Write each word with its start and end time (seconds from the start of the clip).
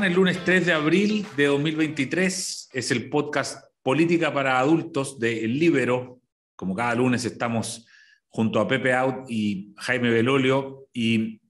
están? 0.00 0.10
El 0.10 0.14
lunes 0.14 0.42
3 0.44 0.66
de 0.66 0.72
abril 0.72 1.26
de 1.36 1.46
2023 1.46 2.70
es 2.72 2.90
el 2.90 3.10
podcast 3.10 3.64
Política 3.82 4.32
para 4.32 4.58
Adultos 4.58 5.18
de 5.18 5.44
El 5.44 5.58
Libero. 5.58 6.20
Como 6.56 6.74
cada 6.74 6.94
lunes 6.94 7.24
estamos 7.24 7.86
junto 8.28 8.60
a 8.60 8.68
Pepe 8.68 8.94
Out 8.94 9.30
y 9.30 9.74
Jaime 9.76 10.10
Belolio 10.10 10.88
y 10.92 11.40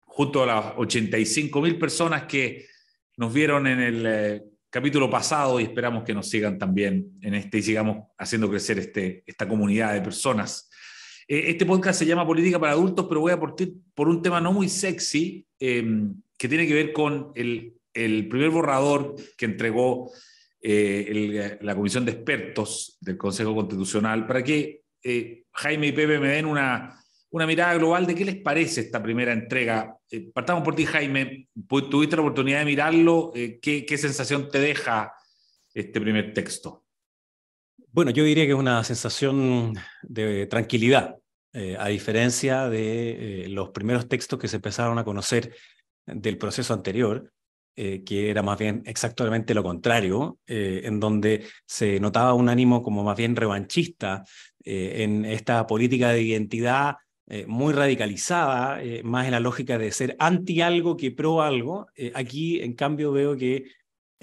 junto 0.00 0.42
a 0.42 0.46
las 0.46 0.74
85 0.76 1.60
mil 1.60 1.78
personas 1.78 2.24
que 2.24 2.66
nos 3.16 3.32
vieron 3.32 3.66
en 3.66 3.80
el 3.80 4.06
eh, 4.06 4.42
capítulo 4.70 5.08
pasado 5.08 5.60
y 5.60 5.64
esperamos 5.64 6.02
que 6.02 6.14
nos 6.14 6.28
sigan 6.28 6.58
también 6.58 7.12
en 7.22 7.34
este 7.34 7.58
y 7.58 7.62
sigamos 7.62 8.08
haciendo 8.18 8.50
crecer 8.50 8.78
este, 8.78 9.22
esta 9.26 9.46
comunidad 9.46 9.94
de 9.94 10.00
personas. 10.00 10.68
Eh, 11.28 11.44
este 11.46 11.64
podcast 11.66 11.98
se 11.98 12.06
llama 12.06 12.26
Política 12.26 12.58
para 12.58 12.72
Adultos, 12.72 13.06
pero 13.08 13.20
voy 13.20 13.32
a 13.32 13.40
partir 13.40 13.72
por 13.94 14.08
un 14.08 14.20
tema 14.22 14.40
no 14.40 14.52
muy 14.52 14.68
sexy, 14.68 15.46
em, 15.58 16.14
que 16.36 16.48
tiene 16.48 16.66
que 16.66 16.74
ver 16.74 16.92
con 16.92 17.32
el, 17.34 17.74
el 17.94 18.28
primer 18.28 18.50
borrador 18.50 19.16
que 19.36 19.46
entregó 19.46 20.10
eh, 20.62 21.58
la 21.62 21.74
Comisión 21.74 22.04
de 22.04 22.12
Expertos 22.12 22.98
del 23.00 23.16
Consejo 23.16 23.54
Constitucional, 23.54 24.26
para 24.26 24.44
que 24.44 24.82
eh, 25.02 25.44
Jaime 25.52 25.88
y 25.88 25.92
Pepe 25.92 26.18
me 26.18 26.28
den 26.28 26.44
una, 26.44 27.02
una 27.30 27.46
mirada 27.46 27.74
global 27.74 28.06
de 28.06 28.14
qué 28.14 28.26
les 28.26 28.36
parece 28.36 28.82
esta 28.82 29.02
primera 29.02 29.32
entrega. 29.32 29.96
Eh, 30.10 30.30
partamos 30.32 30.62
por 30.62 30.74
ti, 30.74 30.84
Jaime. 30.84 31.48
¿Tuviste 31.66 32.16
la 32.16 32.22
oportunidad 32.22 32.58
de 32.58 32.64
mirarlo? 32.66 33.32
¿qué, 33.34 33.86
¿Qué 33.86 33.98
sensación 33.98 34.50
te 34.50 34.60
deja 34.60 35.14
este 35.72 35.98
primer 35.98 36.34
texto? 36.34 36.84
Bueno, 37.92 38.10
yo 38.10 38.22
diría 38.22 38.44
que 38.44 38.52
es 38.52 38.58
una 38.58 38.84
sensación 38.84 39.72
de 40.02 40.46
tranquilidad, 40.46 41.16
a 41.78 41.88
diferencia 41.88 42.68
de 42.68 43.46
los 43.48 43.70
primeros 43.70 44.08
textos 44.08 44.38
que 44.38 44.46
se 44.46 44.56
empezaron 44.56 44.98
a 44.98 45.04
conocer 45.04 45.52
del 46.06 46.38
proceso 46.38 46.72
anterior, 46.72 47.32
eh, 47.76 48.02
que 48.04 48.30
era 48.30 48.42
más 48.42 48.58
bien 48.58 48.82
exactamente 48.84 49.54
lo 49.54 49.62
contrario, 49.62 50.38
eh, 50.46 50.82
en 50.84 50.98
donde 50.98 51.46
se 51.64 52.00
notaba 52.00 52.34
un 52.34 52.48
ánimo 52.48 52.82
como 52.82 53.04
más 53.04 53.16
bien 53.16 53.36
revanchista 53.36 54.24
eh, 54.64 54.96
en 55.04 55.24
esta 55.24 55.66
política 55.66 56.10
de 56.10 56.22
identidad 56.22 56.96
muy 57.46 57.72
radicalizada, 57.72 58.80
más 59.04 59.26
en 59.26 59.30
la 59.30 59.38
lógica 59.38 59.78
de 59.78 59.92
ser 59.92 60.16
anti 60.18 60.62
algo 60.62 60.96
que 60.96 61.12
pro 61.12 61.42
algo. 61.42 61.86
aquí, 62.12 62.60
en 62.60 62.72
cambio, 62.72 63.12
veo 63.12 63.36
que 63.36 63.66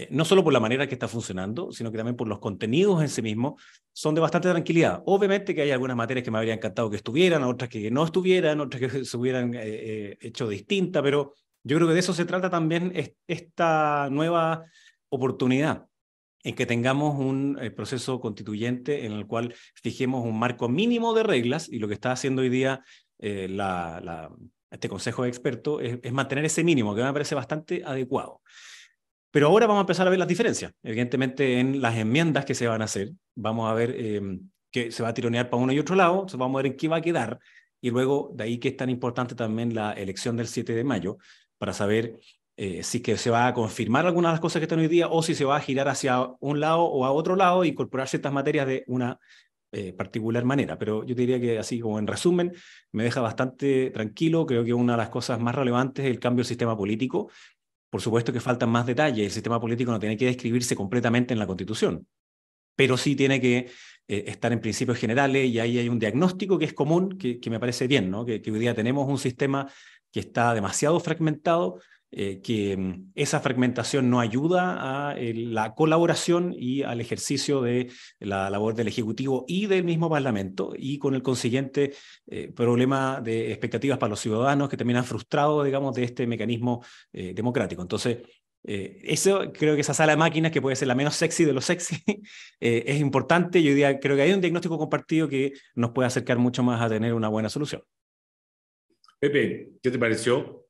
no 0.09 0.25
solo 0.25 0.43
por 0.43 0.51
la 0.51 0.59
manera 0.59 0.87
que 0.87 0.95
está 0.95 1.07
funcionando, 1.07 1.71
sino 1.71 1.89
que 1.89 1.95
también 1.95 2.17
por 2.17 2.27
los 2.27 2.39
contenidos 2.39 3.01
en 3.01 3.07
sí 3.07 3.21
mismos, 3.21 3.63
son 3.93 4.13
de 4.13 4.19
bastante 4.19 4.49
tranquilidad. 4.49 5.03
Obviamente 5.05 5.55
que 5.55 5.61
hay 5.61 5.71
algunas 5.71 5.95
materias 5.95 6.25
que 6.25 6.31
me 6.31 6.37
habría 6.37 6.53
encantado 6.53 6.89
que 6.89 6.97
estuvieran, 6.97 7.43
otras 7.43 7.69
que 7.69 7.89
no 7.89 8.03
estuvieran, 8.03 8.59
otras 8.59 8.81
que 8.81 8.89
se 9.05 9.15
hubieran 9.15 9.53
hecho 9.55 10.49
distinta, 10.49 11.01
pero 11.01 11.31
yo 11.67 11.75
creo 11.77 11.87
que 11.87 11.93
de 11.93 11.99
eso 11.99 12.13
se 12.13 12.25
trata 12.25 12.49
también 12.49 12.93
esta 13.27 14.07
nueva 14.09 14.65
oportunidad 15.09 15.85
en 16.43 16.55
que 16.55 16.65
tengamos 16.65 17.19
un 17.19 17.57
eh, 17.61 17.71
proceso 17.71 18.21
constituyente 18.21 19.05
en 19.05 19.11
el 19.11 19.27
cual 19.27 19.53
fijemos 19.75 20.23
un 20.23 20.39
marco 20.39 20.69
mínimo 20.69 21.13
de 21.13 21.23
reglas 21.23 21.67
y 21.67 21.79
lo 21.79 21.89
que 21.89 21.95
está 21.95 22.13
haciendo 22.13 22.41
hoy 22.41 22.49
día 22.49 22.83
eh, 23.19 23.49
este 24.71 24.87
Consejo 24.87 25.23
de 25.23 25.29
Expertos 25.29 25.81
es, 25.81 26.11
mantener 26.13 26.45
ese 26.45 26.63
mínimo, 26.63 26.95
que 26.95 27.03
me 27.03 27.11
parece 27.11 27.35
bastante 27.35 27.83
adecuado. 27.85 28.41
Pero 29.29 29.47
ahora 29.47 29.67
vamos 29.67 29.81
a 29.81 29.83
empezar 29.83 30.07
a 30.07 30.09
ver 30.09 30.19
las 30.19 30.27
diferencias. 30.27 30.71
Evidentemente, 30.83 31.59
en 31.59 31.81
las 31.81 31.97
enmiendas 31.97 32.45
que 32.45 32.55
se 32.55 32.67
van 32.67 32.81
a 32.81 32.85
hacer, 32.85 33.11
vamos 33.35 33.69
a 33.69 33.73
ver 33.73 33.93
eh, 33.97 34.39
que 34.71 34.91
se 34.91 35.03
va 35.03 35.09
a 35.09 35.13
tironear 35.13 35.49
para 35.49 35.61
uno 35.61 35.73
y 35.73 35.79
otro 35.79 35.95
lado, 35.95 36.25
vamos 36.37 36.55
a 36.55 36.63
ver 36.63 36.71
en 36.71 36.77
qué 36.77 36.87
va 36.87 36.97
a 36.97 37.01
quedar, 37.01 37.39
y 37.81 37.89
luego 37.89 38.31
de 38.35 38.43
ahí 38.45 38.57
que 38.57 38.69
es 38.69 38.77
tan 38.77 38.89
importante 38.89 39.35
también 39.35 39.75
la 39.75 39.93
elección 39.93 40.35
del 40.37 40.47
7 40.47 40.73
de 40.73 40.83
mayo, 40.83 41.17
para 41.57 41.73
saber 41.73 42.19
eh, 42.59 42.81
si 42.83 43.01
que 43.01 43.17
se 43.17 43.29
va 43.29 43.47
a 43.47 43.53
confirmar 43.53 44.07
algunas 44.07 44.31
de 44.31 44.33
las 44.33 44.39
cosas 44.39 44.59
que 44.59 44.63
están 44.63 44.79
hoy 44.79 44.87
día 44.87 45.07
o 45.09 45.21
si 45.21 45.35
se 45.35 45.45
va 45.45 45.57
a 45.57 45.61
girar 45.61 45.87
hacia 45.87 46.27
un 46.39 46.59
lado 46.59 46.83
o 46.85 47.05
a 47.05 47.11
otro 47.11 47.35
lado 47.35 47.63
e 47.63 47.67
incorporar 47.67 48.07
ciertas 48.07 48.33
materias 48.33 48.65
de 48.65 48.83
una 48.87 49.19
eh, 49.71 49.93
particular 49.93 50.43
manera. 50.43 50.77
Pero 50.79 51.03
yo 51.03 51.13
diría 51.13 51.39
que 51.39 51.59
así 51.59 51.79
como 51.79 51.99
en 51.99 52.07
resumen, 52.07 52.53
me 52.91 53.03
deja 53.03 53.21
bastante 53.21 53.91
tranquilo. 53.91 54.45
Creo 54.45 54.63
que 54.63 54.73
una 54.73 54.93
de 54.93 54.97
las 54.97 55.09
cosas 55.09 55.39
más 55.39 55.53
relevantes 55.53 56.05
es 56.05 56.11
el 56.11 56.19
cambio 56.19 56.41
del 56.43 56.47
sistema 56.47 56.75
político. 56.75 57.29
Por 57.89 58.01
supuesto 58.01 58.33
que 58.33 58.39
faltan 58.39 58.69
más 58.69 58.87
detalles. 58.87 59.25
El 59.25 59.31
sistema 59.31 59.59
político 59.59 59.91
no 59.91 59.99
tiene 59.99 60.17
que 60.17 60.25
describirse 60.25 60.75
completamente 60.75 61.33
en 61.33 61.39
la 61.39 61.47
Constitución, 61.47 62.07
pero 62.75 62.97
sí 62.97 63.15
tiene 63.15 63.39
que 63.39 63.69
eh, 64.07 64.23
estar 64.27 64.51
en 64.51 64.61
principios 64.61 64.97
generales 64.97 65.47
y 65.47 65.59
ahí 65.59 65.77
hay 65.77 65.89
un 65.89 65.99
diagnóstico 65.99 66.57
que 66.57 66.65
es 66.65 66.73
común, 66.73 67.17
que, 67.17 67.39
me 67.49 67.59
parece 67.59 67.87
bien, 67.87 68.09
¿no? 68.09 68.25
que, 68.25 68.41
que 68.41 68.51
hoy 68.51 68.59
día 68.59 68.73
tenemos 68.73 69.07
un 69.07 69.19
sistema 69.19 69.67
que 70.17 70.21
está 70.21 70.55
demasiado 70.55 70.99
fragmentado, 70.99 71.79
eh, 72.09 72.41
que 72.41 72.75
mm, 72.75 73.11
esa 73.13 73.39
fragmentación 73.39 74.09
no 74.09 74.19
ayuda 74.19 75.11
a 75.11 75.15
la 75.15 75.75
colaboración 75.75 76.55
y 76.57 76.81
al 76.81 77.01
ejercicio 77.01 77.61
de 77.61 77.91
la 78.19 78.49
labor 78.49 78.73
del 78.73 78.87
Ejecutivo 78.87 79.45
y 79.47 79.67
del 79.67 79.83
mismo 79.83 80.09
Parlamento, 80.09 80.73
y 80.75 80.97
con 80.97 81.13
el 81.13 81.21
consiguiente 81.21 81.93
eh, 82.25 82.51
problema 82.51 83.21
de 83.21 83.51
expectativas 83.51 83.99
para 83.99 84.09
los 84.09 84.19
ciudadanos 84.19 84.69
que 84.69 84.77
terminan 84.77 85.05
frustrados, 85.05 85.63
digamos, 85.63 85.93
de 85.93 86.05
este 86.05 86.25
mecanismo 86.25 86.83
eh, 87.13 87.33
democrático. 87.35 87.83
Entonces, 87.83 88.17
eso 88.63 89.53
creo 89.53 89.75
que 89.75 89.81
esa 89.81 89.93
sala 89.93 90.13
de 90.13 90.17
máquinas, 90.17 90.51
que 90.51 90.61
puede 90.61 90.75
ser 90.75 90.87
la 90.87 90.95
menos 90.95 91.15
sexy 91.15 91.45
de 91.45 91.53
lo 91.53 91.61
sexy, 91.61 92.03
es 92.59 92.99
importante. 92.99 93.61
Yo 93.61 93.69
diría, 93.69 93.99
creo 93.99 94.15
que 94.15 94.23
hay 94.23 94.33
un 94.33 94.41
diagnóstico 94.41 94.79
compartido 94.79 95.29
que 95.29 95.53
nos 95.75 95.91
puede 95.91 96.07
acercar 96.07 96.37
mucho 96.39 96.63
más 96.63 96.81
a 96.81 96.89
tener 96.89 97.13
una 97.13 97.29
buena 97.29 97.49
solución. 97.49 97.83
Pepe, 99.19 99.71
¿qué 99.81 99.89
te 99.89 99.97
pareció? 99.97 100.67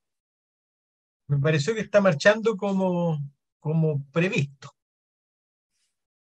Me 1.27 1.37
pareció 1.37 1.75
que 1.75 1.81
está 1.81 1.99
marchando 1.99 2.55
como, 2.55 3.19
como 3.59 4.05
previsto. 4.11 4.71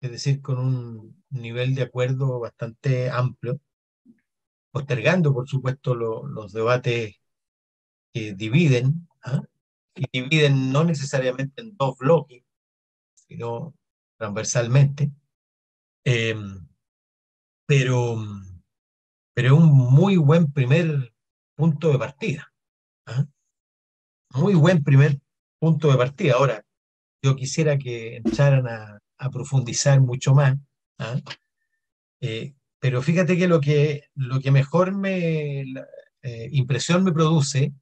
Es 0.00 0.10
decir, 0.10 0.42
con 0.42 0.58
un 0.58 1.24
nivel 1.30 1.74
de 1.74 1.82
acuerdo 1.82 2.40
bastante 2.40 3.10
amplio, 3.10 3.60
postergando, 4.72 5.32
por 5.32 5.48
supuesto, 5.48 5.94
los 5.94 6.52
debates 6.52 7.14
que 8.12 8.34
dividen, 8.34 9.08
¿ah? 9.22 9.42
y 9.94 10.06
dividen 10.12 10.72
no 10.72 10.84
necesariamente 10.84 11.62
en 11.62 11.76
dos 11.76 11.96
bloques, 11.96 12.42
sino 13.14 13.74
transversalmente. 14.16 15.12
Em, 16.04 16.66
pero, 17.66 18.16
pero 19.32 19.56
un 19.56 19.68
muy 19.68 20.16
buen 20.16 20.52
primer 20.52 21.12
punto 21.56 21.90
de 21.90 21.98
partida. 21.98 22.52
¿ah? 23.06 23.24
Muy 24.34 24.54
buen 24.54 24.84
primer 24.84 25.18
punto 25.58 25.90
de 25.90 25.96
partida. 25.96 26.34
Ahora, 26.34 26.64
yo 27.22 27.34
quisiera 27.34 27.78
que 27.78 28.18
entraran 28.18 28.68
a, 28.68 29.00
profundizar 29.32 30.00
mucho 30.00 30.34
más. 30.34 30.56
¿ah? 30.98 31.18
Eh, 32.20 32.54
pero 32.78 33.02
fíjate 33.02 33.36
que 33.36 33.48
lo 33.48 33.60
que, 33.60 34.04
lo 34.14 34.40
que 34.40 34.50
mejor 34.50 34.94
me, 34.94 35.62
eh, 36.22 36.48
impresión 36.52 37.02
me 37.02 37.12
produce 37.12 37.72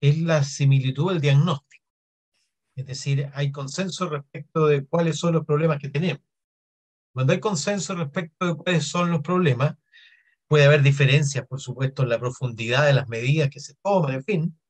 es 0.00 0.18
la 0.18 0.42
similitud 0.42 1.12
del 1.12 1.20
diagnóstico. 1.20 1.84
Es 2.74 2.86
decir, 2.86 3.30
hay 3.34 3.52
consenso 3.52 4.08
respecto 4.08 4.66
de 4.66 4.86
cuáles 4.86 5.18
son 5.18 5.34
los 5.34 5.44
problemas 5.44 5.78
que 5.78 5.90
tenemos. 5.90 6.22
Cuando 7.12 7.32
hay 7.32 7.40
consenso 7.40 7.94
respecto 7.94 8.46
de 8.46 8.54
cuáles 8.54 8.86
son 8.86 9.10
los 9.10 9.20
problemas, 9.20 9.76
Puede 10.50 10.64
haber 10.64 10.82
diferencias, 10.82 11.46
por 11.46 11.60
supuesto, 11.60 12.02
en 12.02 12.08
la 12.08 12.18
profundidad 12.18 12.84
de 12.84 12.92
las 12.92 13.08
medidas 13.08 13.50
que 13.50 13.60
se 13.60 13.74
toman, 13.84 14.14
en 14.14 14.24
fin, 14.24 14.60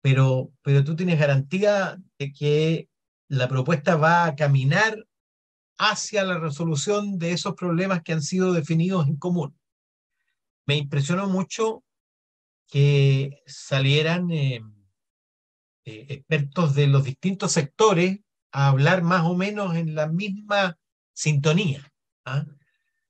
pero, 0.00 0.50
pero 0.62 0.82
tú 0.82 0.96
tienes 0.96 1.16
garantía 1.16 1.96
de 2.18 2.32
que 2.32 2.88
la 3.28 3.46
propuesta 3.46 3.94
va 3.94 4.24
a 4.24 4.34
caminar 4.34 5.06
hacia 5.78 6.24
la 6.24 6.38
resolución 6.40 7.20
de 7.20 7.30
esos 7.30 7.54
problemas 7.54 8.02
que 8.02 8.14
han 8.14 8.22
sido 8.22 8.52
definidos 8.52 9.06
en 9.06 9.16
común. 9.16 9.56
Me 10.66 10.76
impresionó 10.76 11.28
mucho 11.28 11.84
que 12.66 13.40
salieran 13.46 14.32
eh, 14.32 14.60
eh, 15.84 16.06
expertos 16.08 16.74
de 16.74 16.88
los 16.88 17.04
distintos 17.04 17.52
sectores 17.52 18.18
a 18.50 18.66
hablar 18.70 19.04
más 19.04 19.24
o 19.24 19.36
menos 19.36 19.76
en 19.76 19.94
la 19.94 20.08
misma 20.08 20.76
sintonía. 21.12 21.92
¿ah? 22.24 22.44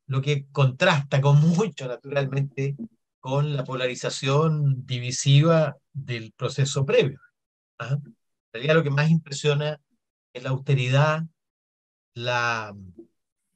Lo 0.09 0.21
que 0.21 0.47
contrasta 0.51 1.21
con 1.21 1.41
mucho, 1.57 1.87
naturalmente, 1.87 2.77
con 3.21 3.55
la 3.55 3.65
polarización 3.65 4.85
divisiva 4.85 5.77
del 5.93 6.33
proceso 6.33 6.85
previo. 6.85 7.21
¿ah? 7.79 7.99
En 8.03 8.17
realidad 8.53 8.75
lo 8.75 8.83
que 8.83 8.91
más 8.91 9.11
impresiona 9.11 9.81
es 10.33 10.43
la 10.43 10.51
austeridad, 10.51 11.23
la, 12.15 12.75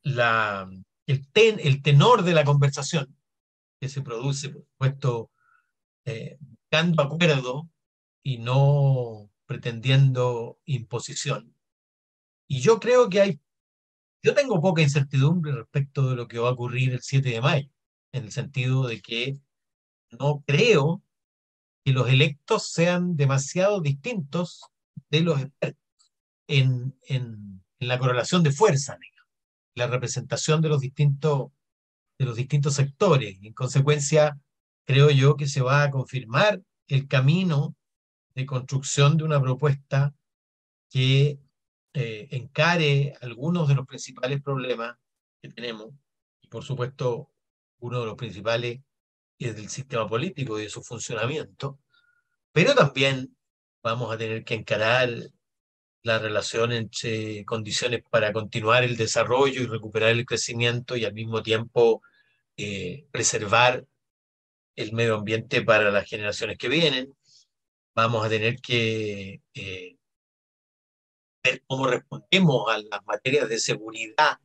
la, 0.02 0.70
el, 1.06 1.26
el 1.34 1.82
tenor 1.82 2.22
de 2.22 2.34
la 2.34 2.44
conversación 2.44 3.16
que 3.80 3.88
se 3.88 4.02
produce, 4.02 4.50
por 4.50 4.62
supuesto, 4.62 5.30
eh, 6.04 6.36
buscando 6.40 7.02
acuerdo 7.02 7.68
y 8.22 8.38
no 8.38 9.30
pretendiendo 9.46 10.58
imposición. 10.64 11.54
Y 12.46 12.60
yo 12.60 12.78
creo 12.78 13.08
que 13.08 13.20
hay 13.20 13.40
yo 14.22 14.34
tengo 14.34 14.60
poca 14.60 14.82
incertidumbre 14.82 15.52
respecto 15.52 16.10
de 16.10 16.16
lo 16.16 16.28
que 16.28 16.38
va 16.38 16.48
a 16.48 16.52
ocurrir 16.52 16.92
el 16.92 17.02
7 17.02 17.28
de 17.28 17.40
mayo, 17.40 17.68
en 18.12 18.24
el 18.24 18.32
sentido 18.32 18.86
de 18.86 19.00
que 19.00 19.38
no 20.10 20.42
creo 20.46 21.02
que 21.84 21.92
los 21.92 22.08
electos 22.08 22.70
sean 22.70 23.16
demasiado 23.16 23.80
distintos 23.80 24.62
de 25.10 25.20
los 25.22 25.40
expertos. 25.40 25.80
en, 26.46 26.94
en, 27.08 27.62
la 27.80 27.98
correlación 27.98 28.44
de 28.44 28.52
fuerza, 28.52 28.96
la 29.74 29.88
representación 29.88 30.60
de 30.62 30.68
los 30.68 30.80
distintos, 30.80 31.50
de 32.16 32.26
los 32.26 32.36
distintos 32.36 32.74
sectores. 32.74 33.38
En 33.42 33.52
consecuencia, 33.54 34.38
creo 34.84 35.10
yo 35.10 35.36
que 35.36 35.48
se 35.48 35.62
va 35.62 35.82
a 35.82 35.90
confirmar 35.90 36.62
el 36.86 37.08
camino 37.08 37.74
de 38.36 38.46
construcción 38.46 39.16
de 39.16 39.24
una 39.24 39.40
propuesta 39.40 40.14
que 40.90 41.40
eh, 41.94 42.28
encare 42.30 43.14
algunos 43.20 43.68
de 43.68 43.74
los 43.74 43.86
principales 43.86 44.42
problemas 44.42 44.96
que 45.40 45.48
tenemos. 45.50 45.90
Y 46.40 46.48
por 46.48 46.64
supuesto, 46.64 47.30
uno 47.80 48.00
de 48.00 48.06
los 48.06 48.16
principales 48.16 48.80
es 49.38 49.56
del 49.56 49.68
sistema 49.68 50.08
político 50.08 50.58
y 50.58 50.64
de 50.64 50.70
su 50.70 50.82
funcionamiento. 50.82 51.80
Pero 52.52 52.74
también 52.74 53.36
vamos 53.82 54.12
a 54.12 54.18
tener 54.18 54.44
que 54.44 54.54
encarar 54.54 55.10
la 56.02 56.18
relación 56.18 56.72
entre 56.72 57.44
condiciones 57.44 58.02
para 58.10 58.32
continuar 58.32 58.84
el 58.84 58.96
desarrollo 58.96 59.62
y 59.62 59.66
recuperar 59.66 60.10
el 60.10 60.26
crecimiento 60.26 60.96
y 60.96 61.04
al 61.04 61.14
mismo 61.14 61.42
tiempo 61.42 62.02
eh, 62.56 63.06
preservar 63.12 63.86
el 64.76 64.92
medio 64.92 65.16
ambiente 65.16 65.62
para 65.62 65.90
las 65.90 66.08
generaciones 66.08 66.58
que 66.58 66.68
vienen. 66.68 67.14
Vamos 67.94 68.24
a 68.24 68.28
tener 68.28 68.56
que 68.60 69.42
eh, 69.54 69.96
ver 71.42 71.62
cómo 71.66 71.86
respondemos 71.86 72.72
a 72.72 72.78
las 72.78 73.04
materias 73.06 73.48
de 73.48 73.58
seguridad 73.58 74.38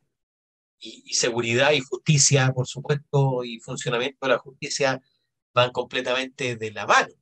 y, 0.78 1.14
seguridad 1.14 1.72
y 1.72 1.80
justicia, 1.80 2.52
por 2.52 2.66
supuesto, 2.66 3.44
y 3.44 3.60
funcionamiento 3.60 4.18
de 4.22 4.32
la 4.32 4.38
justicia 4.38 5.00
van 5.52 5.72
completamente 5.72 6.56
de 6.56 6.70
la 6.70 6.86
mano. 6.86 7.14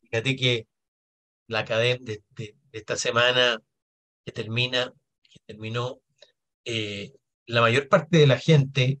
Fíjate 0.00 0.36
que 0.36 0.66
la 1.46 1.64
cadena 1.64 2.00
de, 2.04 2.56
esta 2.72 2.96
semana 2.96 3.62
que 4.24 4.32
termina, 4.32 4.92
que 5.22 5.40
terminó, 5.46 6.00
eh, 6.64 7.12
la 7.46 7.60
mayor 7.60 7.88
parte 7.88 8.18
de 8.18 8.26
la 8.26 8.38
gente 8.38 9.00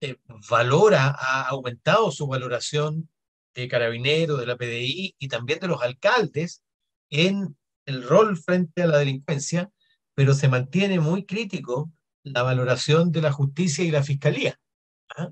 eh, 0.00 0.16
valora, 0.48 1.14
ha 1.18 1.48
aumentado 1.48 2.10
su 2.10 2.26
valoración 2.26 3.10
de 3.54 3.68
carabineros, 3.68 4.38
de 4.38 4.46
la 4.46 4.56
PDI 4.56 5.16
y 5.18 5.28
también 5.28 5.58
de 5.58 5.68
los 5.68 5.82
alcaldes 5.82 6.62
en 7.10 7.56
el 7.90 8.02
rol 8.02 8.36
frente 8.36 8.82
a 8.82 8.86
la 8.86 8.98
delincuencia, 8.98 9.70
pero 10.14 10.34
se 10.34 10.48
mantiene 10.48 11.00
muy 11.00 11.26
crítico 11.26 11.92
la 12.22 12.42
valoración 12.42 13.12
de 13.12 13.22
la 13.22 13.32
justicia 13.32 13.84
y 13.84 13.90
la 13.90 14.02
fiscalía. 14.02 14.58
¿ah? 15.16 15.30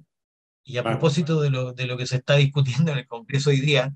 Y 0.64 0.76
a 0.76 0.82
propósito 0.82 1.40
de 1.40 1.50
lo, 1.50 1.72
de 1.72 1.86
lo 1.86 1.96
que 1.96 2.06
se 2.06 2.16
está 2.16 2.36
discutiendo 2.36 2.92
en 2.92 2.98
el 2.98 3.06
Congreso 3.06 3.50
hoy 3.50 3.60
día, 3.60 3.94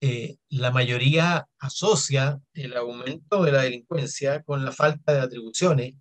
eh, 0.00 0.36
la 0.48 0.70
mayoría 0.70 1.48
asocia 1.58 2.40
el 2.54 2.76
aumento 2.76 3.42
de 3.42 3.52
la 3.52 3.62
delincuencia 3.62 4.42
con 4.42 4.64
la 4.64 4.72
falta 4.72 5.12
de 5.12 5.20
atribuciones 5.20 5.94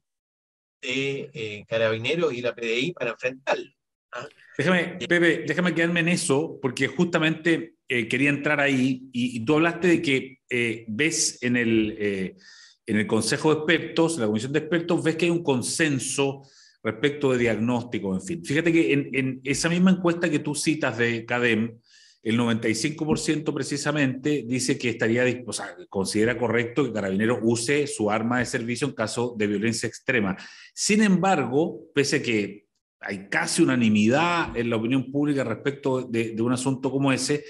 de 0.82 1.32
eh, 1.34 1.66
carabineros 1.68 2.34
y 2.34 2.42
la 2.42 2.54
PDI 2.54 2.94
para 2.94 3.12
enfrentarlo. 3.12 3.72
¿ah? 4.12 4.28
Déjame, 4.58 4.98
Pepe, 5.08 5.46
déjame 5.48 5.74
quedarme 5.74 6.02
en 6.02 6.10
eso, 6.10 6.60
porque 6.62 6.88
justamente 6.88 7.77
eh, 7.88 8.08
quería 8.08 8.30
entrar 8.30 8.60
ahí 8.60 9.10
y, 9.12 9.44
tú 9.46 9.56
hablaste 9.56 9.88
de 9.88 10.02
que 10.02 10.38
ves 10.88 11.40
en 11.42 11.58
el, 11.58 12.36
en 12.86 12.98
el 12.98 13.08
Consejo 13.08 13.54
de 13.54 13.60
Expertos, 13.60 14.16
en 14.16 14.22
la 14.22 14.28
Comisión 14.28 14.54
de 14.54 14.60
Expertos, 14.60 15.04
ves 15.04 15.16
que 15.16 15.26
hay 15.26 15.32
un 15.32 15.44
consenso 15.44 16.44
respecto 16.84 17.32
de 17.32 17.38
diagnóstico, 17.38 18.14
en 18.14 18.22
fin. 18.22 18.46
Fíjate 18.46 18.72
que 18.72 18.94
en, 18.94 19.10
en 19.14 19.42
esa 19.44 19.68
misma 19.70 19.92
encuesta 19.92 20.30
que 20.30 20.40
tú 20.40 20.56
citas 20.56 20.98
de 20.98 21.26
CADEM, 21.26 21.80
el 22.28 22.38
95% 22.38 23.54
precisamente 23.54 24.44
dice 24.46 24.78
que 24.78 24.90
estaría, 24.90 25.24
o 25.46 25.54
sea, 25.54 25.76
considera 25.88 26.38
correcto 26.38 26.84
que 26.84 26.92
Carabineros 26.92 27.40
use 27.42 27.88
su 27.88 28.12
arma 28.12 28.40
de 28.40 28.46
servicio 28.46 28.86
en 28.86 28.94
caso 28.94 29.34
de 29.38 29.48
violencia 29.48 29.88
extrema. 29.88 30.36
Sin 30.74 31.04
embargo, 31.04 31.86
pese 31.94 32.18
a 32.18 32.22
que 32.22 32.66
hay 33.00 33.30
casi 33.30 33.62
unanimidad 33.62 34.58
en 34.58 34.70
la 34.70 34.76
opinión 34.76 35.10
pública 35.10 35.46
respecto 35.46 36.02
de, 36.02 36.36
un 36.42 36.52
asunto 36.52 36.92
como 36.92 37.14
ese, 37.14 37.46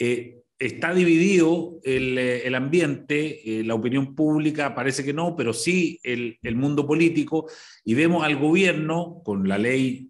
eh, 0.00 0.38
está 0.58 0.94
dividido 0.94 1.78
el, 1.84 2.16
eh, 2.18 2.56
ambiente, 2.56 3.60
eh, 3.60 3.64
la 3.64 3.74
opinión 3.74 4.14
pública 4.14 4.74
parece 4.74 5.04
que 5.04 5.12
no, 5.12 5.36
pero 5.36 5.52
sí 5.52 6.00
el, 6.02 6.38
mundo 6.54 6.86
político, 6.86 7.46
y 7.84 7.94
vemos 7.94 8.24
al 8.24 8.36
gobierno 8.36 9.20
con 9.22 9.46
la 9.46 9.58
ley 9.58 10.08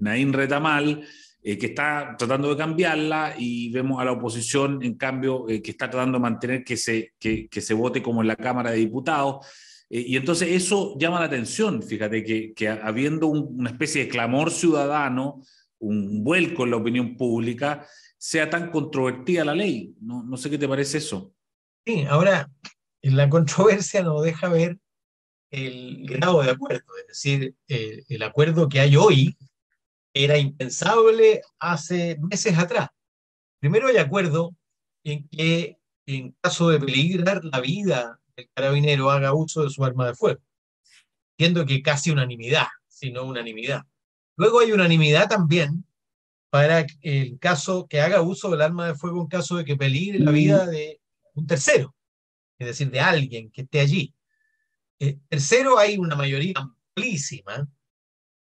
Naín 0.00 0.32
Retamal, 0.32 1.02
que 1.42 1.66
está 1.66 2.16
tratando 2.18 2.50
de 2.50 2.56
cambiarla 2.56 3.34
y 3.38 3.70
vemos 3.70 4.00
a 4.00 4.04
la 4.04 4.12
oposición, 4.12 4.82
en 4.82 4.94
cambio, 4.94 5.46
que 5.46 5.70
está 5.70 5.90
tratando 5.90 6.18
de 6.18 6.22
mantener 6.22 6.64
que 6.64 6.76
se, 6.76 7.12
que, 7.18 7.48
se 7.50 7.74
vote 7.74 8.02
como 8.02 8.22
en 8.22 8.28
la 8.28 8.36
Cámara 8.36 8.70
de 8.70 8.78
Diputados. 8.78 9.46
Y 9.90 10.16
entonces 10.16 10.48
eso 10.50 10.96
llama 10.98 11.20
la 11.20 11.26
atención, 11.26 11.82
fíjate, 11.82 12.54
que 12.54 12.68
habiendo 12.68 13.26
una 13.26 13.70
especie 13.70 14.04
de 14.04 14.08
clamor 14.08 14.50
ciudadano, 14.50 15.42
un 15.80 16.24
vuelco 16.24 16.64
en 16.64 16.70
la 16.70 16.76
opinión 16.76 17.16
pública, 17.16 17.86
sea 18.18 18.50
tan 18.50 18.70
controvertida 18.70 19.44
la 19.44 19.54
ley. 19.54 19.94
No, 20.00 20.22
no 20.22 20.36
sé 20.36 20.50
qué 20.50 20.58
te 20.58 20.68
parece 20.68 20.98
eso. 20.98 21.32
Sí, 21.86 22.04
ahora, 22.04 22.50
la 23.02 23.30
controversia 23.30 24.02
nos 24.02 24.22
deja 24.22 24.48
ver 24.48 24.78
el 25.50 26.06
grado 26.06 26.42
de 26.42 26.50
acuerdo, 26.50 26.84
es 27.00 27.06
decir, 27.08 27.54
el 27.68 28.22
acuerdo 28.22 28.68
que 28.68 28.80
hay 28.80 28.96
hoy 28.96 29.34
era 30.12 30.36
impensable 30.36 31.40
hace 31.58 32.18
meses 32.20 32.58
atrás. 32.58 32.88
Primero 33.60 33.88
hay 33.88 33.96
acuerdo 33.96 34.54
en 35.04 35.26
que 35.28 35.78
en 36.06 36.36
caso 36.42 36.68
de 36.68 36.78
peligrar 36.78 37.42
la 37.44 37.60
vida 37.60 38.20
del 38.36 38.50
carabinero 38.52 39.10
haga 39.10 39.32
uso 39.32 39.64
de 39.64 39.70
su 39.70 39.82
arma 39.84 40.06
de 40.06 40.14
fuego, 40.14 40.40
siendo 41.38 41.64
que 41.64 41.82
casi 41.82 42.10
unanimidad, 42.10 42.66
si 42.86 43.10
no 43.10 43.24
unanimidad. 43.24 43.84
Luego 44.36 44.60
hay 44.60 44.72
unanimidad 44.72 45.28
también 45.28 45.84
para 46.50 46.86
el 47.02 47.38
caso 47.38 47.86
que 47.88 48.00
haga 48.00 48.22
uso 48.22 48.50
del 48.50 48.62
arma 48.62 48.86
de 48.86 48.94
fuego 48.94 49.20
en 49.20 49.28
caso 49.28 49.56
de 49.56 49.64
que 49.64 49.76
peligre 49.76 50.18
la 50.18 50.30
vida 50.30 50.66
de 50.66 51.00
un 51.34 51.46
tercero, 51.46 51.94
es 52.58 52.66
decir, 52.66 52.90
de 52.90 53.00
alguien 53.00 53.50
que 53.50 53.62
esté 53.62 53.80
allí. 53.80 54.14
Eh, 54.98 55.18
tercero, 55.28 55.78
hay 55.78 55.98
una 55.98 56.16
mayoría 56.16 56.54
amplísima 56.56 57.68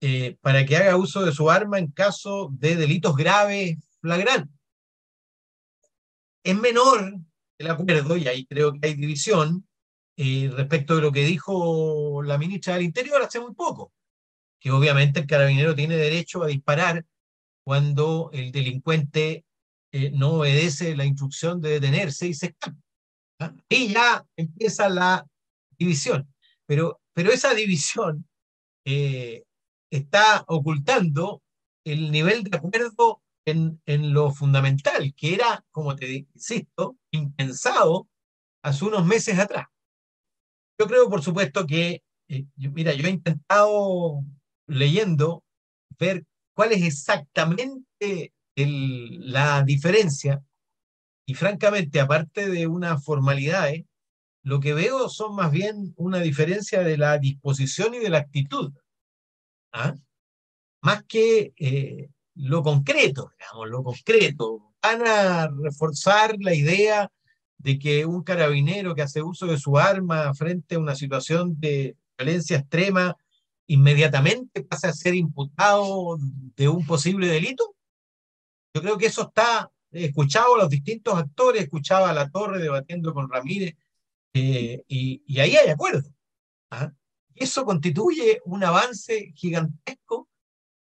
eh, 0.00 0.36
para 0.40 0.66
que 0.66 0.76
haga 0.76 0.96
uso 0.96 1.24
de 1.24 1.32
su 1.32 1.50
arma 1.50 1.78
en 1.78 1.92
caso 1.92 2.50
de 2.52 2.76
delitos 2.76 3.14
graves 3.16 3.78
flagrantes. 4.00 4.54
Es 6.42 6.58
menor 6.58 7.14
el 7.58 7.70
acuerdo, 7.70 8.16
y 8.16 8.26
ahí 8.26 8.44
creo 8.46 8.72
que 8.72 8.88
hay 8.88 8.94
división, 8.94 9.66
eh, 10.16 10.50
respecto 10.52 10.96
de 10.96 11.02
lo 11.02 11.12
que 11.12 11.24
dijo 11.24 12.22
la 12.22 12.36
ministra 12.36 12.74
del 12.74 12.82
Interior 12.82 13.22
hace 13.22 13.40
muy 13.40 13.54
poco, 13.54 13.92
que 14.58 14.70
obviamente 14.70 15.20
el 15.20 15.26
carabinero 15.26 15.74
tiene 15.74 15.96
derecho 15.96 16.42
a 16.42 16.48
disparar 16.48 17.06
cuando 17.64 18.30
el 18.32 18.52
delincuente 18.52 19.44
eh, 19.92 20.10
no 20.12 20.34
obedece 20.34 20.96
la 20.96 21.04
instrucción 21.04 21.60
de 21.60 21.70
detenerse 21.70 22.28
y 22.28 22.34
se 22.34 22.46
escapa. 22.46 22.78
¿ah? 23.40 23.54
Y 23.68 23.88
ya 23.88 24.24
empieza 24.36 24.88
la 24.88 25.26
división. 25.78 26.32
Pero, 26.66 27.00
pero 27.12 27.30
esa 27.32 27.54
división 27.54 28.26
está 28.84 30.44
ocultando 30.48 31.42
el 31.84 32.10
nivel 32.10 32.44
de 32.44 32.56
acuerdo 32.56 33.22
en, 33.44 33.80
en, 33.86 34.12
lo 34.12 34.32
fundamental, 34.32 35.14
que 35.14 35.34
era, 35.34 35.64
como 35.70 35.94
te 35.96 36.26
insisto, 36.34 36.96
impensado 37.10 38.08
hace 38.62 38.84
unos 38.84 39.04
meses 39.06 39.38
atrás. 39.38 39.66
Yo 40.78 40.86
creo, 40.86 41.08
por 41.08 41.22
supuesto, 41.22 41.66
que, 41.66 42.02
eh, 42.28 42.46
mira, 42.56 42.92
yo 42.94 43.06
he 43.06 43.10
intentado 43.10 44.24
leyendo 44.66 45.44
ver 45.98 46.24
cuál 46.54 46.72
es 46.72 46.82
exactamente 46.82 48.32
el, 48.56 49.32
la 49.32 49.62
diferencia 49.62 50.42
y 51.26 51.34
francamente, 51.34 52.00
aparte 52.00 52.48
de 52.48 52.66
una 52.66 52.98
formalidad, 52.98 53.70
lo 54.42 54.60
que 54.60 54.74
veo 54.74 55.08
son 55.08 55.36
más 55.36 55.52
bien 55.52 55.94
una 55.96 56.18
diferencia 56.18 56.82
de 56.82 56.98
la 56.98 57.18
disposición 57.18 57.94
y 57.94 57.98
de 57.98 58.10
la 58.10 58.18
actitud. 58.18 58.72
¿ah? 59.72 59.94
más 60.82 61.04
que 61.04 61.52
eh, 61.56 62.08
lo 62.34 62.62
concreto, 62.62 63.32
digamos, 63.38 63.70
lo 63.70 63.82
concreto. 63.82 64.74
Van 64.82 65.06
a 65.06 65.48
reforzar 65.48 66.36
la 66.40 66.54
idea 66.54 67.10
de 67.58 67.78
que 67.78 68.04
un 68.04 68.22
carabinero 68.24 68.94
que 68.94 69.02
hace 69.02 69.22
uso 69.22 69.46
de 69.46 69.58
su 69.58 69.78
arma 69.78 70.34
frente 70.34 70.74
a 70.74 70.80
una 70.80 70.96
situación 70.96 71.58
de 71.60 71.96
violencia 72.18 72.58
extrema 72.58 73.16
inmediatamente 73.66 74.62
pasa 74.64 74.88
a 74.88 74.92
ser 74.92 75.14
imputado 75.14 76.18
de 76.56 76.68
un 76.68 76.84
posible 76.86 77.26
delito? 77.28 77.74
Yo 78.74 78.82
creo 78.82 78.98
que 78.98 79.06
eso 79.06 79.22
está, 79.28 79.70
escuchado 79.90 80.54
a 80.54 80.58
los 80.58 80.70
distintos 80.70 81.14
actores, 81.14 81.62
escuchaba 81.62 82.10
a 82.10 82.14
La 82.14 82.30
Torre 82.30 82.62
debatiendo 82.62 83.12
con 83.12 83.30
Ramírez, 83.30 83.76
eh, 84.34 84.82
y, 84.88 85.22
y, 85.26 85.40
ahí 85.40 85.56
hay 85.56 85.68
acuerdo. 85.68 86.08
¿ah? 86.70 86.90
Eso 87.34 87.64
constituye 87.64 88.40
un 88.46 88.64
avance 88.64 89.32
gigantesco 89.34 90.28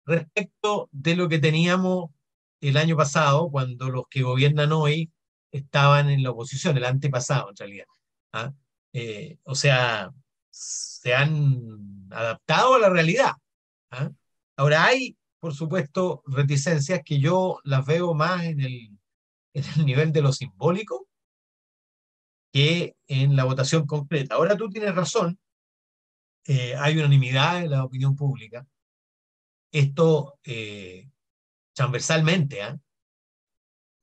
respecto 0.06 0.90
de 0.92 1.16
lo 1.16 1.28
que 1.28 1.40
teníamos 1.40 2.12
el 2.62 2.78
año 2.78 2.96
pasado, 2.96 3.50
cuando 3.50 3.90
los 3.90 4.08
que 4.10 4.22
gobiernan 4.22 4.72
hoy 4.72 5.12
estaban 5.52 6.10
en 6.10 6.24
la 6.24 6.32
oposición, 6.32 6.78
el 6.78 6.86
antepasado 6.86 7.50
en 7.50 7.56
realidad. 7.56 7.86
¿ah? 8.34 8.54
eh, 8.94 9.38
o 9.44 9.56
sea, 9.56 10.14
se 10.60 11.16
han 11.16 12.10
adaptado 12.12 12.76
a 12.76 12.80
la 12.80 12.90
realidad. 12.90 13.32
¿ah? 13.92 14.12
Ahora 14.58 14.86
hay, 14.86 15.18
por 15.40 15.54
supuesto, 15.54 16.22
reticencias 16.26 17.02
que 17.06 17.20
yo 17.20 17.60
las 17.64 17.86
veo 17.86 18.14
más 18.14 18.44
en 18.44 18.60
el, 18.60 18.90
en 19.54 19.64
el 19.78 19.86
nivel 19.86 20.12
de 20.12 20.22
lo 20.22 20.34
simbólico 20.34 21.08
que 22.52 22.96
en 23.08 23.38
la 23.38 23.46
votación 23.46 23.86
concreta. 23.86 24.36
Ahora 24.36 24.58
tú 24.58 24.70
tienes 24.70 24.94
razón, 24.94 25.40
eh, 26.46 26.76
hay 26.76 26.98
unanimidad 26.98 27.64
en 27.64 27.72
la 27.72 27.86
opinión 27.86 28.16
pública. 28.18 28.68
Esto 29.72 30.40
eh, 30.44 31.10
transversalmente, 31.74 32.64
¿ah? 32.64 32.78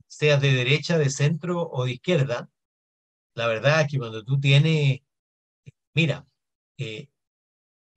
sea 0.07 0.39
de 0.39 0.53
derecha, 0.53 0.97
de 0.97 1.11
centro 1.11 1.69
o 1.69 1.85
de 1.85 1.93
izquierda, 1.93 2.49
la 3.35 3.47
verdad 3.47 3.83
es 3.83 3.89
que 3.89 3.99
cuando 3.99 4.25
tú 4.25 4.41
tienes, 4.41 5.01
mira, 5.93 6.27
eh, 6.79 7.09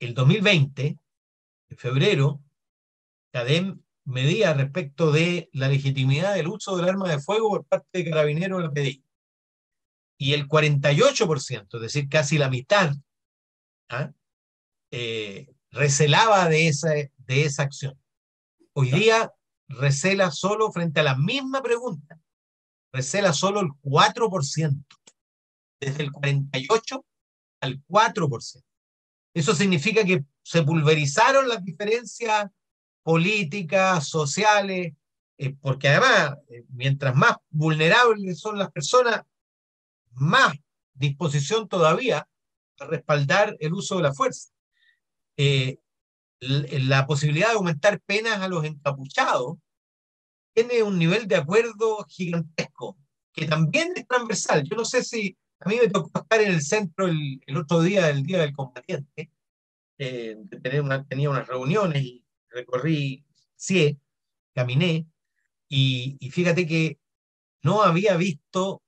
el 0.00 0.14
2020, 0.14 0.98
en 1.68 1.76
febrero, 1.76 2.42
CADEM 3.32 3.82
medía 4.04 4.54
respecto 4.54 5.12
de 5.12 5.48
la 5.52 5.68
legitimidad 5.68 6.34
del 6.34 6.48
uso 6.48 6.76
del 6.76 6.88
arma 6.88 7.08
de 7.08 7.20
fuego 7.20 7.50
por 7.50 7.66
parte 7.66 7.98
de 7.98 8.10
carabineros 8.10 8.58
en 8.58 8.64
la 8.64 8.72
PDI. 8.72 9.04
Y 10.18 10.34
el 10.34 10.48
48%, 10.48 11.74
es 11.74 11.80
decir, 11.80 12.08
casi 12.08 12.38
la 12.38 12.50
mitad, 12.50 12.94
¿ah? 13.88 14.12
eh, 14.90 15.54
recelaba 15.70 16.48
de 16.48 16.68
esa, 16.68 16.90
de 16.90 17.44
esa 17.44 17.62
acción. 17.62 17.98
Hoy 18.72 18.90
día 18.90 19.32
recela 19.68 20.30
solo 20.30 20.72
frente 20.72 21.00
a 21.00 21.04
la 21.04 21.16
misma 21.16 21.62
pregunta, 21.62 22.20
recela 22.92 23.32
solo 23.32 23.60
el 23.60 23.68
4%, 23.82 24.84
desde 25.80 26.02
el 26.02 26.12
48 26.12 27.04
al 27.60 27.82
4%. 27.86 28.69
Eso 29.32 29.54
significa 29.54 30.04
que 30.04 30.24
se 30.42 30.62
pulverizaron 30.62 31.48
las 31.48 31.64
diferencias 31.64 32.50
políticas, 33.02 34.08
sociales, 34.08 34.94
eh, 35.38 35.54
porque 35.60 35.88
además, 35.88 36.38
eh, 36.48 36.64
mientras 36.68 37.14
más 37.14 37.36
vulnerables 37.48 38.38
son 38.38 38.58
las 38.58 38.70
personas, 38.70 39.22
más 40.12 40.54
disposición 40.94 41.68
todavía 41.68 42.28
a 42.78 42.84
respaldar 42.86 43.56
el 43.60 43.72
uso 43.72 43.96
de 43.96 44.02
la 44.02 44.12
fuerza. 44.12 44.50
Eh, 45.36 45.78
la 46.40 47.06
posibilidad 47.06 47.48
de 47.48 47.54
aumentar 47.54 48.00
penas 48.00 48.40
a 48.40 48.48
los 48.48 48.64
encapuchados 48.64 49.58
tiene 50.54 50.82
un 50.82 50.98
nivel 50.98 51.28
de 51.28 51.36
acuerdo 51.36 52.04
gigantesco, 52.08 52.96
que 53.32 53.46
también 53.46 53.92
es 53.94 54.06
transversal. 54.06 54.64
Yo 54.68 54.76
no 54.76 54.84
sé 54.84 55.04
si 55.04 55.36
a 55.60 55.68
mí 55.68 55.76
me 55.80 55.88
tocó 55.88 56.20
estar 56.20 56.40
en 56.40 56.52
el 56.52 56.62
centro 56.62 57.06
el, 57.06 57.56
otro 57.56 57.82
día, 57.82 58.08
el 58.08 58.22
Día 58.22 58.40
del 58.40 58.54
Combatiente, 58.54 59.30
eh, 59.98 60.36
una, 60.80 61.04
tenía 61.04 61.30
unas 61.30 61.46
reuniones 61.46 62.02
y 62.02 62.24
recorrí 62.48 63.24
CIE, 63.58 63.98
caminé, 64.54 65.06
y, 65.68 66.16
y 66.18 66.30
fíjate 66.30 66.66
que 66.66 66.98
no 67.62 67.82
había 67.82 68.16
visto 68.16 68.82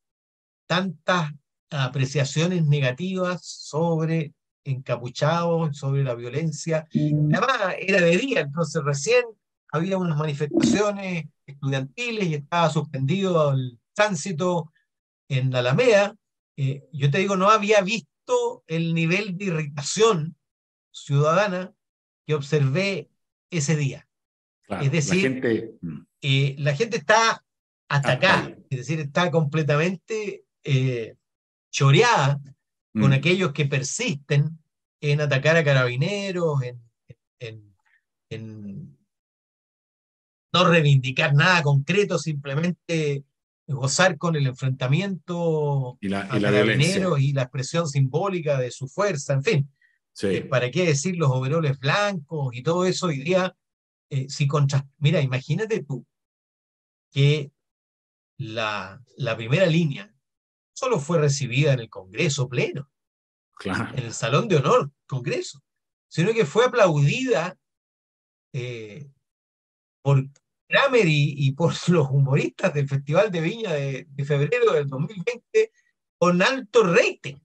tantas 0.66 1.32
apreciaciones 1.70 2.66
negativas 2.66 3.44
sobre 3.44 4.34
encapuchados, 4.64 5.76
sobre 5.76 6.04
la 6.04 6.14
violencia. 6.14 6.86
Mm. 6.94 7.34
Además, 7.34 7.76
era 7.78 8.00
de 8.00 8.16
día, 8.16 8.40
entonces 8.40 8.82
recién 8.84 9.24
había 9.70 9.98
unas 9.98 10.18
manifestaciones 10.18 11.26
estudiantiles 11.46 12.26
y 12.28 12.34
estaba 12.34 12.70
suspendido 12.70 13.52
el 13.52 13.78
tránsito 13.94 14.72
en 15.28 15.50
la 15.50 15.60
Alameda. 15.60 16.14
Eh, 16.64 16.88
yo 16.92 17.10
te 17.10 17.18
digo, 17.18 17.36
no 17.36 17.50
había 17.50 17.80
visto 17.80 18.62
el 18.68 18.94
nivel 18.94 19.36
de 19.36 19.46
irritación 19.46 20.36
ciudadana 20.92 21.74
que 22.24 22.34
observé 22.34 23.10
ese 23.50 23.74
día. 23.74 24.08
es 24.68 24.92
decir, 24.92 25.16
la 25.16 25.22
gente, 25.22 25.74
mm. 25.80 26.06
eh, 26.20 26.54
la 26.58 26.76
gente 26.76 26.98
está 26.98 27.44
hasta 27.88 28.12
acá, 28.12 28.56
es 28.70 28.78
decir, 28.78 29.00
está 29.00 29.32
completamente 29.32 30.44
eh, 30.62 31.16
choreada 31.72 32.40
con 32.92 33.10
mm. 33.10 33.14
aquellos 33.14 33.52
que 33.52 33.66
persisten 33.66 34.56
en 35.00 35.20
atacar 35.20 35.56
a 35.56 35.64
carabineros, 35.64 36.60
en, 37.40 37.76
no 40.54 40.64
reivindicar 40.68 41.34
nada 41.34 41.60
concreto, 41.64 42.20
simplemente 42.20 43.24
gozar 43.72 44.18
con 44.18 44.36
el 44.36 44.46
enfrentamiento 44.46 45.98
y 46.00 46.08
la, 46.08 46.22
a 46.22 46.40
carabineros 46.40 47.20
y 47.20 47.32
la 47.32 47.42
expresión 47.42 47.88
simbólica 47.88 48.58
de 48.58 48.70
su 48.70 48.88
fuerza, 48.88 49.34
en 49.34 49.42
fin. 49.42 49.70
Eh, 50.22 50.42
¿Para 50.42 50.70
qué 50.70 50.86
decir 50.86 51.16
los 51.16 51.30
overoles 51.30 51.78
blancos 51.78 52.54
y 52.54 52.62
todo 52.62 52.84
eso 52.84 53.06
hoy 53.06 53.22
día? 53.22 53.56
Eh, 54.10 54.28
si 54.28 54.46
contra... 54.46 54.86
Mira, 54.98 55.20
imagínate 55.20 55.82
tú 55.82 56.06
que 57.10 57.50
la, 58.36 59.02
la 59.16 59.36
primera 59.36 59.66
línea 59.66 60.14
solo 60.74 60.98
fue 60.98 61.18
recibida 61.18 61.72
en 61.72 61.80
el 61.80 61.88
Congreso 61.88 62.48
pleno, 62.48 62.90
en 63.64 64.04
el 64.04 64.12
Salón 64.12 64.48
de 64.48 64.56
Honor, 64.56 64.90
Congreso, 65.06 65.62
sino 66.08 66.32
que 66.32 66.44
fue 66.44 66.66
aplaudida 66.66 67.56
eh, 68.52 69.08
por 70.02 70.28
Kramer 70.72 71.04
y, 71.06 71.52
por 71.52 71.72
los 71.88 72.08
humoristas 72.10 72.72
del 72.72 72.88
Festival 72.88 73.30
de 73.30 73.40
Viña 73.40 73.72
de, 73.72 74.06
febrero 74.24 74.72
del 74.72 74.88
2020 74.88 75.70
con 76.18 76.40
alto 76.40 76.82
rating. 76.84 77.36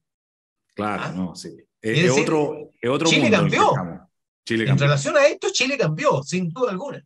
Claro, 0.74 1.04
¿Ah? 1.06 1.12
no, 1.12 1.36
sí. 1.36 1.58
Es, 1.82 2.10
otro, 2.12 2.72
otro 2.90 3.10
Chile 3.10 3.30
cambió. 3.30 3.74
En 4.50 4.80
relación 4.80 5.18
a 5.18 5.28
esto, 5.28 5.50
Chile 5.52 5.78
cambió, 5.78 6.24
sin 6.24 6.50
duda 6.50 6.72
alguna. 6.72 7.06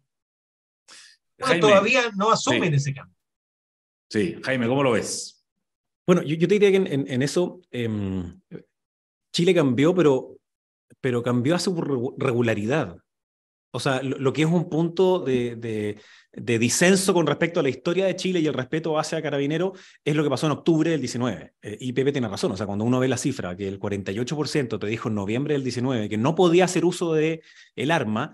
todavía 1.59 2.11
no 2.15 2.31
asumen 2.31 2.73
ese 2.73 2.93
cambio. 2.93 3.17
Sí, 4.09 4.37
Jaime, 4.43 4.67
¿cómo 4.67 4.83
lo 4.83 4.91
ves? 4.91 5.43
Bueno, 6.05 6.21
yo, 6.23 6.37
te 6.37 6.59
diría 6.59 6.71
que 6.71 6.93
en, 6.93 7.21
eso 7.21 7.61
em, 7.71 8.39
Chile 9.33 9.53
cambió, 9.55 9.95
pero, 9.95 10.37
pero 10.99 11.23
cambió 11.23 11.55
a 11.55 11.59
su 11.59 11.73
regularidad. 12.17 12.97
O 13.73 13.79
sea, 13.79 14.01
lo, 14.03 14.33
que 14.33 14.41
es 14.41 14.47
un 14.49 14.69
punto 14.69 15.19
de, 15.19 15.55
de, 15.55 16.59
disenso 16.59 17.13
con 17.13 17.25
respecto 17.25 17.59
a 17.59 17.63
la 17.63 17.69
historia 17.69 18.05
de 18.05 18.17
Chile 18.17 18.41
y 18.41 18.47
el 18.47 18.53
respeto 18.53 18.99
hacia 18.99 19.21
Carabinero 19.21 19.73
es 20.03 20.13
lo 20.13 20.23
que 20.23 20.29
pasó 20.29 20.45
en 20.45 20.51
octubre 20.51 20.91
del 20.91 20.99
19. 20.99 21.53
Eh, 21.61 21.77
y 21.79 21.93
Pepe 21.93 22.11
tiene 22.11 22.27
razón, 22.27 22.51
o 22.51 22.57
sea, 22.57 22.65
cuando 22.65 22.83
uno 22.83 22.99
ve 22.99 23.07
la 23.07 23.17
cifra, 23.17 23.55
que 23.55 23.69
el 23.69 23.79
48% 23.79 24.77
te 24.77 24.87
dijo 24.87 25.07
en 25.07 25.15
noviembre 25.15 25.53
del 25.53 25.63
19 25.63 26.09
que 26.09 26.17
no 26.17 26.35
podía 26.35 26.65
hacer 26.65 26.83
uso 26.83 27.13
de 27.13 27.41
el 27.75 27.91
arma, 27.91 28.33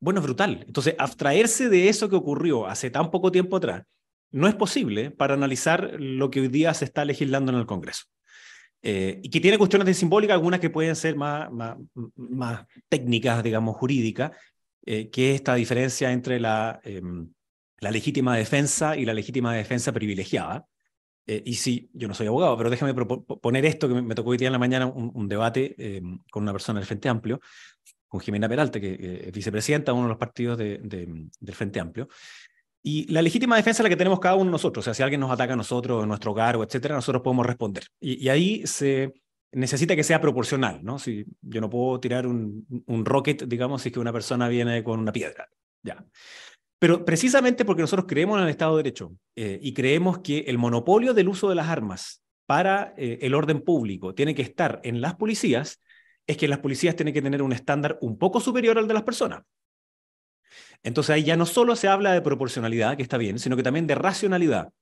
bueno, 0.00 0.20
es 0.20 0.24
brutal. 0.24 0.64
Entonces, 0.66 0.94
abstraerse 0.98 1.68
de 1.68 1.90
eso 1.90 2.08
que 2.08 2.16
ocurrió 2.16 2.66
hace 2.66 2.90
tan 2.90 3.10
poco 3.10 3.30
tiempo 3.30 3.58
atrás 3.58 3.84
no 4.32 4.48
es 4.48 4.54
posible 4.54 5.10
para 5.10 5.34
analizar 5.34 5.96
lo 5.98 6.30
que 6.30 6.40
hoy 6.40 6.48
día 6.48 6.72
se 6.72 6.84
está 6.84 7.04
legislando 7.04 7.52
en 7.52 7.58
el 7.58 7.66
Congreso. 7.66 8.04
Eh, 8.82 9.20
y 9.22 9.28
que 9.28 9.40
tiene 9.40 9.58
cuestiones 9.58 9.86
de 9.86 9.94
simbólica, 9.94 10.32
algunas 10.32 10.60
que 10.60 10.70
pueden 10.70 10.96
ser 10.96 11.14
más, 11.14 11.50
más, 12.16 12.66
técnicas, 12.88 13.42
digamos, 13.42 13.76
jurídicas, 13.76 14.30
eh, 14.84 15.10
que 15.10 15.30
es 15.30 15.36
esta 15.36 15.54
diferencia 15.54 16.12
entre 16.12 16.40
la, 16.40 16.80
em, 16.84 17.32
la 17.78 17.90
legítima 17.90 18.36
defensa 18.36 18.96
y 18.96 19.04
la 19.04 19.14
legítima 19.14 19.54
defensa 19.54 19.92
privilegiada. 19.92 20.66
Eh, 21.26 21.42
y 21.44 21.54
sí, 21.54 21.90
yo 21.92 22.08
no 22.08 22.14
soy 22.14 22.26
abogado, 22.26 22.56
pero 22.56 22.70
déjame 22.70 22.94
poner 22.94 23.66
esto, 23.66 23.88
que 23.88 23.94
me, 24.02 24.14
tocó 24.14 24.30
hoy 24.30 24.38
día 24.38 24.48
en 24.48 24.52
la 24.52 24.58
mañana 24.58 24.86
un, 24.86 25.28
debate 25.28 25.74
em, 25.78 26.18
con 26.30 26.42
una 26.42 26.52
persona 26.52 26.80
del 26.80 26.86
Frente 26.86 27.08
Amplio, 27.08 27.40
con 28.08 28.20
Jimena 28.20 28.48
Peralta, 28.48 28.80
que 28.80 29.24
es 29.26 29.32
vicepresidenta 29.32 29.92
de 29.92 29.98
uno 29.98 30.06
de 30.06 30.10
los 30.10 30.18
partidos 30.18 30.58
del 30.58 31.54
Frente 31.54 31.78
Amplio, 31.78 32.08
y 32.82 33.12
la 33.12 33.20
legítima 33.20 33.56
defensa 33.56 33.82
es 33.82 33.84
la 33.84 33.90
que 33.90 33.96
tenemos 33.96 34.20
cada 34.20 34.36
uno 34.36 34.46
de 34.46 34.52
nosotros. 34.52 34.82
O 34.82 34.84
sea, 34.84 34.94
si 34.94 35.02
alguien 35.02 35.20
nos 35.20 35.30
ataca 35.30 35.52
a 35.52 35.56
nosotros, 35.56 36.02
en 36.02 36.08
nuestro 36.08 36.34
cargo, 36.34 36.64
etcétera, 36.64 36.94
nosotros 36.94 37.22
podemos 37.22 37.44
responder. 37.44 37.84
Y, 38.00 38.28
ahí 38.28 38.66
se 38.66 39.12
necesita 39.52 39.96
que 39.96 40.04
sea 40.04 40.20
proporcional, 40.20 40.80
¿no? 40.82 40.98
Si 40.98 41.24
yo 41.42 41.60
no 41.60 41.70
puedo 41.70 41.98
tirar 42.00 42.26
un, 42.26 42.66
un 42.86 43.04
rocket, 43.04 43.44
digamos, 43.44 43.82
si 43.82 43.88
es 43.88 43.92
que 43.92 44.00
una 44.00 44.12
persona 44.12 44.48
viene 44.48 44.84
con 44.84 45.00
una 45.00 45.12
piedra. 45.12 45.48
Ya. 45.82 46.04
Pero 46.80 47.04
precisamente 47.04 47.64
porque 47.66 47.82
nosotros 47.82 48.06
creemos 48.08 48.38
en 48.38 48.44
el 48.44 48.50
Estado 48.50 48.76
de 48.76 48.82
Derecho 48.82 49.12
eh, 49.36 49.58
y 49.62 49.74
creemos 49.74 50.20
que 50.20 50.40
el 50.40 50.56
monopolio 50.56 51.12
del 51.12 51.28
uso 51.28 51.48
de 51.48 51.54
las 51.54 51.68
armas 51.68 52.22
para 52.46 52.94
eh, 52.96 53.18
el 53.20 53.34
orden 53.34 53.60
público 53.60 54.14
tiene 54.14 54.34
que 54.34 54.42
estar 54.42 54.80
en 54.82 55.02
las 55.02 55.14
policías, 55.14 55.80
es 56.26 56.38
que 56.38 56.48
las 56.48 56.60
policías 56.60 56.96
tienen 56.96 57.12
que 57.12 57.20
tener 57.20 57.42
un 57.42 57.52
estándar 57.52 57.98
un 58.00 58.18
poco 58.18 58.40
superior 58.40 58.78
al 58.78 58.88
de 58.88 58.94
las 58.94 59.02
personas. 59.02 59.42
Entonces 60.82 61.10
ahí 61.10 61.22
ya 61.22 61.36
no 61.36 61.44
solo 61.44 61.76
se 61.76 61.86
habla 61.86 62.12
de 62.12 62.22
proporcionalidad, 62.22 62.96
que 62.96 63.02
está 63.02 63.18
bien, 63.18 63.38
sino 63.38 63.56
que 63.56 63.62
también 63.62 63.86
de 63.86 63.94
racionalidad. 63.94 64.72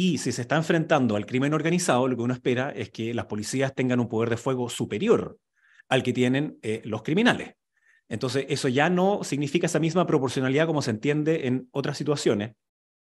Y 0.00 0.18
si 0.18 0.30
se 0.30 0.42
está 0.42 0.54
enfrentando 0.54 1.16
al 1.16 1.26
crimen 1.26 1.54
organizado, 1.54 2.06
lo 2.06 2.14
que 2.14 2.22
uno 2.22 2.32
espera 2.32 2.70
es 2.70 2.90
que 2.90 3.12
las 3.12 3.26
policías 3.26 3.74
tengan 3.74 3.98
un 3.98 4.08
poder 4.08 4.30
de 4.30 4.36
fuego 4.36 4.68
superior 4.68 5.40
al 5.88 6.04
que 6.04 6.12
tienen 6.12 6.56
eh, 6.62 6.82
los 6.84 7.02
criminales. 7.02 7.54
Entonces, 8.08 8.46
eso 8.48 8.68
ya 8.68 8.90
no 8.90 9.24
significa 9.24 9.66
esa 9.66 9.80
misma 9.80 10.06
proporcionalidad 10.06 10.68
como 10.68 10.82
se 10.82 10.92
entiende 10.92 11.48
en 11.48 11.68
otras 11.72 11.98
situaciones, 11.98 12.52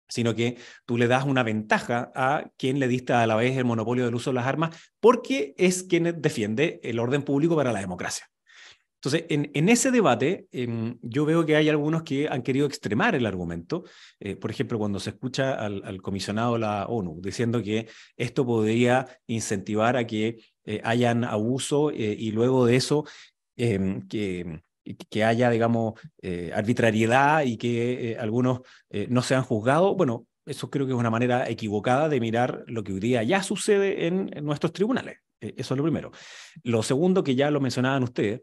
sino 0.09 0.35
que 0.35 0.57
tú 0.85 0.99
le 0.99 1.07
das 1.07 1.27
una 1.27 1.45
ventaja 1.45 2.11
a 2.13 2.51
quien 2.57 2.81
le 2.81 2.89
dista 2.89 3.23
a 3.23 3.27
la 3.29 3.37
vez 3.37 3.57
el 3.57 3.65
monopolio 3.65 4.05
del 4.05 4.17
uso 4.17 4.31
de 4.31 4.35
las 4.35 4.47
armas, 4.49 4.77
porque 4.99 5.55
es 5.59 5.85
quien 5.85 6.21
defiende 6.21 6.81
el 6.83 6.99
orden 6.99 7.23
público 7.23 7.55
para 7.55 7.73
la 7.73 7.79
democracia. 7.79 8.27
Entonces, 9.03 9.25
en, 9.31 9.69
ese 9.71 9.91
debate, 9.91 10.47
em, 10.53 10.99
yo 11.01 11.25
veo 11.25 11.47
que 11.47 11.57
hay 11.57 11.71
algunos 11.71 12.03
que 12.03 12.29
han 12.29 12.43
querido 12.43 12.67
extremar 12.67 13.15
el 13.15 13.25
argumento. 13.25 13.85
Eh, 14.21 14.37
por 14.37 14.51
ejemplo, 14.51 14.79
cuando 14.79 15.01
se 15.01 15.11
escucha 15.11 15.55
al, 15.55 16.03
comisionado 16.03 16.55
de 16.55 16.59
la 16.61 16.87
ONU 16.87 17.19
diciendo 17.23 17.63
que 17.63 17.89
esto 18.19 18.45
podría 18.45 19.07
incentivar 19.27 19.97
a 19.97 20.07
que 20.07 20.45
eh, 20.67 20.83
hayan 20.85 21.25
abuso 21.25 21.91
eh, 21.91 22.15
y 22.19 22.31
luego 22.33 22.67
de 22.67 22.77
eso 22.77 23.07
em, 23.57 24.07
que, 24.07 24.61
haya, 25.25 25.49
digamos, 25.49 25.95
arbitrariedad 26.55 27.45
y 27.45 27.57
que 27.57 28.17
algunos 28.19 28.61
no 29.09 29.23
sean 29.23 29.45
juzgados. 29.45 29.97
Bueno, 29.97 30.27
eso 30.45 30.69
creo 30.69 30.85
que 30.85 30.93
es 30.93 30.99
una 30.99 31.11
manera 31.11 31.49
equivocada 31.49 32.09
de 32.09 32.21
mirar 32.21 32.65
lo 32.67 32.83
que 32.83 32.93
hoy 32.93 33.01
día 33.01 33.23
ya 33.23 33.43
sucede 33.43 34.07
en 34.07 34.31
nuestros 34.43 34.73
tribunales. 34.73 35.19
Eso 35.41 35.75
es 35.75 35.79
lo 35.79 35.85
primero. 35.85 36.11
Lo 36.65 36.83
segundo, 36.83 37.25
que 37.25 37.35
ya 37.35 37.51
lo 37.51 37.61
mencionaban 37.61 38.03
ustedes, 38.03 38.43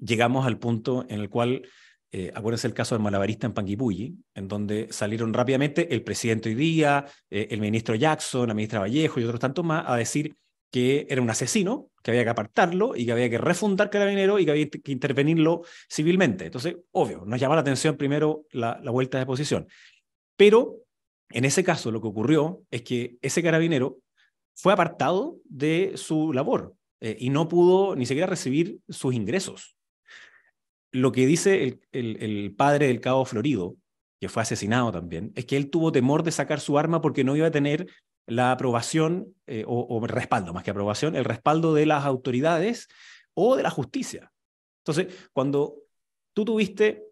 llegamos 0.00 0.46
al 0.46 0.58
punto 0.58 1.04
en 1.08 1.20
el 1.20 1.28
cual, 1.28 1.62
eh, 2.10 2.30
acuérdense 2.34 2.66
el 2.66 2.74
caso 2.74 2.94
del 2.94 3.02
malabarista 3.02 3.46
en 3.46 3.54
Panguipulli, 3.54 4.16
en 4.34 4.48
donde 4.48 4.88
salieron 4.90 5.32
rápidamente 5.32 5.94
el 5.94 6.02
presidente 6.02 6.50
hoy 6.50 6.54
día, 6.54 7.06
eh, 7.30 7.48
el 7.50 7.60
ministro 7.60 7.94
Jackson, 7.94 8.48
la 8.48 8.54
ministra 8.54 8.80
Vallejo 8.80 9.20
y 9.20 9.24
otros 9.24 9.40
tantos 9.40 9.64
más 9.64 9.84
a 9.86 9.96
decir 9.96 10.36
que 10.72 11.06
era 11.10 11.20
un 11.20 11.28
asesino, 11.28 11.90
que 12.02 12.10
había 12.10 12.24
que 12.24 12.30
apartarlo 12.30 12.96
y 12.96 13.04
que 13.04 13.12
había 13.12 13.28
que 13.28 13.36
refundar 13.36 13.90
Carabinero 13.90 14.38
y 14.38 14.46
que 14.46 14.50
había 14.50 14.70
que 14.70 14.90
intervenirlo 14.90 15.62
civilmente. 15.88 16.46
Entonces, 16.46 16.76
obvio, 16.92 17.24
nos 17.26 17.38
llama 17.38 17.54
la 17.54 17.60
atención 17.60 17.96
primero 17.98 18.46
la, 18.52 18.80
vuelta 18.90 19.18
de 19.18 19.26
posición. 19.26 19.68
Pero 20.36 20.78
en 21.28 21.44
ese 21.44 21.62
caso 21.62 21.90
lo 21.90 22.00
que 22.00 22.08
ocurrió 22.08 22.62
es 22.70 22.82
que 22.82 23.16
ese 23.20 23.42
carabinero 23.42 23.98
fue 24.54 24.72
apartado 24.72 25.36
de 25.44 25.92
su 25.96 26.32
labor 26.32 26.74
eh, 27.00 27.16
y 27.20 27.28
no 27.28 27.48
pudo 27.48 27.94
ni 27.94 28.06
siquiera 28.06 28.26
recibir 28.26 28.78
sus 28.88 29.14
ingresos 29.14 29.76
lo 30.92 31.10
que 31.10 31.26
dice 31.26 31.80
el, 31.90 32.54
padre 32.56 32.86
del 32.86 33.00
cabo 33.00 33.24
Florido, 33.24 33.76
que 34.20 34.28
fue 34.28 34.42
asesinado 34.42 34.92
también, 34.92 35.32
es 35.34 35.46
que 35.46 35.56
él 35.56 35.70
tuvo 35.70 35.90
temor 35.90 36.22
de 36.22 36.30
sacar 36.30 36.60
su 36.60 36.78
arma 36.78 37.00
porque 37.00 37.24
no 37.24 37.34
iba 37.34 37.48
a 37.48 37.50
tener 37.50 37.88
la 38.26 38.52
aprobación 38.52 39.34
eh, 39.46 39.64
o, 39.66 39.86
o, 39.88 40.06
respaldo, 40.06 40.52
más 40.52 40.62
que 40.62 40.70
aprobación, 40.70 41.16
el 41.16 41.24
respaldo 41.24 41.74
de 41.74 41.86
las 41.86 42.04
autoridades 42.04 42.88
o 43.34 43.56
de 43.56 43.64
la 43.64 43.70
justicia. 43.70 44.30
Entonces, 44.84 45.28
cuando 45.32 45.76
tú 46.34 46.44
tuviste 46.44 47.11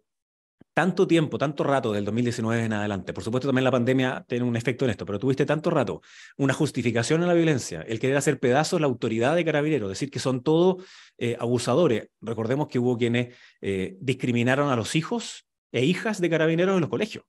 tanto 0.73 1.07
tiempo, 1.07 1.37
tanto 1.37 1.63
rato 1.63 1.91
del 1.91 2.05
2019 2.05 2.65
en 2.65 2.73
adelante, 2.73 3.13
por 3.13 3.23
supuesto 3.23 3.47
también 3.47 3.65
la 3.65 3.71
pandemia 3.71 4.25
tiene 4.27 4.45
un 4.45 4.55
efecto 4.55 4.85
en 4.85 4.91
esto, 4.91 5.05
pero 5.05 5.19
tuviste 5.19 5.45
tanto 5.45 5.69
rato 5.69 6.01
una 6.37 6.53
justificación 6.53 7.23
a 7.23 7.27
la 7.27 7.33
violencia, 7.33 7.81
el 7.81 7.99
querer 7.99 8.17
hacer 8.17 8.39
pedazos 8.39 8.79
la 8.79 8.87
autoridad 8.87 9.35
de 9.35 9.43
carabineros, 9.43 9.89
decir 9.89 10.09
que 10.09 10.19
son 10.19 10.43
todos 10.43 10.83
eh, 11.17 11.35
abusadores. 11.39 12.09
Recordemos 12.21 12.67
que 12.67 12.79
hubo 12.79 12.97
quienes 12.97 13.35
eh, 13.59 13.97
discriminaron 13.99 14.69
a 14.69 14.75
los 14.75 14.95
hijos 14.95 15.45
e 15.71 15.83
hijas 15.83 16.21
de 16.21 16.29
carabineros 16.29 16.75
en 16.75 16.81
los 16.81 16.89
colegios, 16.89 17.25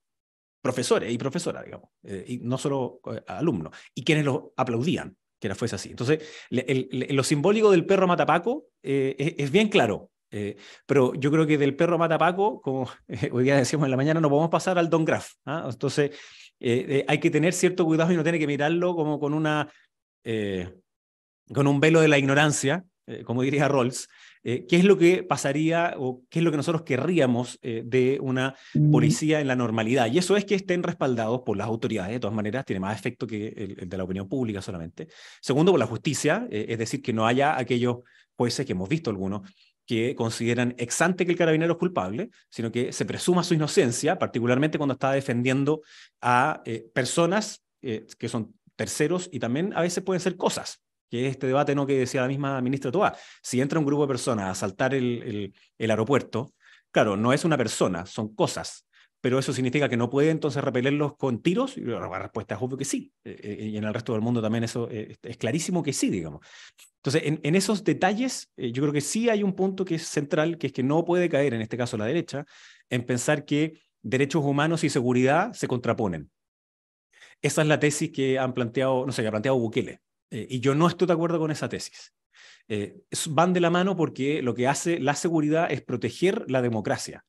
profesores 0.61 1.11
y 1.11 1.17
profesoras, 1.17 1.65
digamos, 1.65 1.89
eh, 2.03 2.23
y 2.27 2.37
no 2.37 2.57
solo 2.57 3.01
alumnos, 3.27 3.75
y 3.93 4.03
quienes 4.03 4.25
lo 4.25 4.53
aplaudían 4.55 5.17
que 5.39 5.47
era 5.47 5.55
fuese 5.55 5.75
así. 5.75 5.89
Entonces, 5.89 6.23
lo 6.49 7.21
simbólico 7.21 7.69
del 7.69 7.85
perro 7.85 8.07
matapaco 8.07 8.67
es 8.81 9.51
bien 9.51 9.67
claro. 9.67 10.12
Eh, 10.35 10.57
pero 10.87 11.13
yo 11.13 11.31
creo 11.31 11.45
que 11.45 11.59
del 11.59 11.75
perro 11.75 11.99
mata 11.99 12.17
Paco, 12.17 12.59
como 12.59 12.89
hoy 13.31 13.43
día 13.43 13.55
decíamos 13.55 13.85
en 13.85 13.91
la 13.91 13.97
mañana, 13.97 14.19
no 14.19 14.29
podemos 14.29 14.49
pasar 14.49 14.79
al 14.79 14.89
Don 14.89 15.05
Graf. 15.05 15.33
¿ah? 15.45 15.69
Entonces, 15.69 16.09
eh, 16.59 16.85
eh, 16.89 17.05
hay 17.07 17.19
que 17.19 17.29
tener 17.29 17.53
cierto 17.53 17.85
cuidado 17.85 18.11
y 18.11 18.15
no 18.15 18.23
tiene 18.23 18.39
que 18.39 18.47
mirarlo 18.47 18.95
como 18.95 19.19
con, 19.19 19.33
una, 19.33 19.71
con 21.53 21.67
un 21.67 21.79
velo 21.79 22.01
de 22.01 22.07
la 22.07 22.17
ignorancia, 22.17 22.83
como 23.25 23.41
diría 23.41 23.67
Rawls, 23.67 24.07
qué 24.43 24.65
es 24.69 24.85
lo 24.85 24.97
que 24.97 25.23
pasaría 25.23 25.95
o 25.97 26.23
qué 26.29 26.39
es 26.39 26.45
lo 26.45 26.51
que 26.51 26.57
nosotros 26.57 26.83
querríamos 26.83 27.59
de 27.61 28.17
una 28.21 28.55
policía 28.91 29.41
en 29.41 29.47
la 29.47 29.57
normalidad. 29.57 30.09
Y 30.09 30.19
eso 30.19 30.37
es 30.37 30.45
que 30.45 30.55
estén 30.55 30.83
respaldados 30.83 31.41
por 31.41 31.57
las 31.57 31.67
autoridades, 31.67 32.13
de 32.13 32.19
todas 32.21 32.35
maneras, 32.35 32.63
tiene 32.63 32.79
más 32.79 32.97
efecto 32.97 33.27
que 33.27 33.47
el, 33.49 33.75
el 33.81 33.89
de 33.89 33.97
la 33.97 34.05
opinión 34.05 34.29
pública 34.29 34.61
solamente. 34.61 35.09
Segundo, 35.41 35.73
por 35.73 35.79
la 35.79 35.85
justicia, 35.85 36.47
es 36.49 36.77
decir, 36.77 37.01
que 37.01 37.11
no 37.11 37.27
haya 37.27 37.57
aquellos 37.57 37.97
jueces 38.37 38.65
que 38.65 38.71
hemos 38.71 38.87
visto 38.87 39.09
algunos 39.09 39.41
que 39.85 40.15
consideran 40.15 40.75
exante 40.77 41.25
que 41.25 41.31
el 41.31 41.37
carabinero 41.37 41.73
es 41.73 41.79
culpable, 41.79 42.29
sino 42.49 42.71
que 42.71 42.91
se 42.93 43.05
presuma 43.05 43.43
su 43.43 43.53
inocencia, 43.53 44.17
particularmente 44.17 44.77
cuando 44.77 44.93
está 44.93 45.11
defendiendo 45.11 45.81
a 46.21 46.61
eh, 46.65 46.85
personas 46.93 47.63
eh, 47.81 48.05
que 48.17 48.29
son 48.29 48.55
terceros 48.75 49.29
y 49.31 49.39
también 49.39 49.73
a 49.75 49.81
veces 49.81 50.03
pueden 50.03 50.21
ser 50.21 50.37
cosas, 50.37 50.81
que 51.09 51.27
es 51.27 51.31
este 51.31 51.47
debate 51.47 51.75
no 51.75 51.85
que 51.85 51.97
decía 51.97 52.21
la 52.21 52.27
misma 52.27 52.61
ministra 52.61 52.91
Toa. 52.91 53.15
Si 53.41 53.61
entra 53.61 53.79
un 53.79 53.85
grupo 53.85 54.03
de 54.03 54.07
personas 54.07 54.45
a 54.45 54.51
asaltar 54.51 54.95
el, 54.95 55.53
el 55.77 55.91
aeropuerto, 55.91 56.53
claro, 56.91 57.17
no 57.17 57.33
es 57.33 57.45
una 57.45 57.57
persona, 57.57 58.05
son 58.05 58.33
cosas 58.33 58.85
pero 59.23 59.39
eso 59.39 59.53
significa 59.53 59.87
que 59.87 59.95
no 59.95 60.09
puede 60.09 60.31
entonces 60.31 60.61
repelerlos 60.61 61.15
con 61.15 61.41
tiros. 61.41 61.77
Y 61.77 61.81
la 61.81 62.19
respuesta 62.19 62.55
es 62.55 62.61
obvio 62.61 62.77
que 62.77 62.83
sí. 62.83 63.13
Eh, 63.23 63.39
eh, 63.41 63.65
y 63.67 63.77
en 63.77 63.85
el 63.85 63.93
resto 63.93 64.11
del 64.11 64.21
mundo 64.21 64.41
también 64.41 64.65
eso 64.65 64.89
eh, 64.91 65.15
es 65.23 65.37
clarísimo 65.37 65.81
que 65.81 65.93
sí, 65.93 66.09
digamos. 66.09 66.45
Entonces, 66.97 67.39
en, 67.41 67.55
esos 67.55 67.85
detalles, 67.85 68.51
yo 68.57 68.81
creo 68.81 68.91
que 68.91 68.99
sí 68.99 69.29
hay 69.29 69.41
un 69.41 69.53
punto 69.53 69.85
que 69.85 69.95
es 69.95 70.05
central, 70.05 70.57
que 70.57 70.67
es 70.67 70.73
que 70.73 70.83
no 70.83 71.05
puede 71.05 71.29
caer, 71.29 71.53
en 71.53 71.61
este 71.61 71.77
caso 71.77 71.95
la 71.95 72.05
derecha, 72.05 72.45
en 72.89 73.05
pensar 73.05 73.45
que 73.45 73.79
derechos 74.01 74.43
humanos 74.43 74.83
y 74.83 74.89
seguridad 74.89 75.53
se 75.53 75.69
contraponen. 75.69 76.29
Esa 77.41 77.61
es 77.61 77.67
la 77.69 77.79
tesis 77.79 78.11
que 78.11 78.37
han 78.37 78.53
planteado, 78.53 79.05
no 79.05 79.13
sé, 79.13 79.21
que 79.21 79.29
ha 79.29 79.31
planteado 79.31 79.57
Bukele. 79.57 80.01
y 80.31 80.59
yo 80.59 80.75
no 80.75 80.85
estoy 80.87 81.07
de 81.07 81.13
acuerdo 81.13 81.39
con 81.39 81.49
esa 81.49 81.69
tesis. 81.69 82.13
van 83.29 83.53
de 83.53 83.61
la 83.61 83.69
mano 83.69 83.95
porque 83.95 84.41
lo 84.41 84.53
que 84.53 84.67
hace 84.67 84.99
la 84.99 85.15
seguridad 85.15 85.71
es 85.71 85.81
proteger 85.81 86.43
la 86.49 86.61
democracia. 86.61 87.23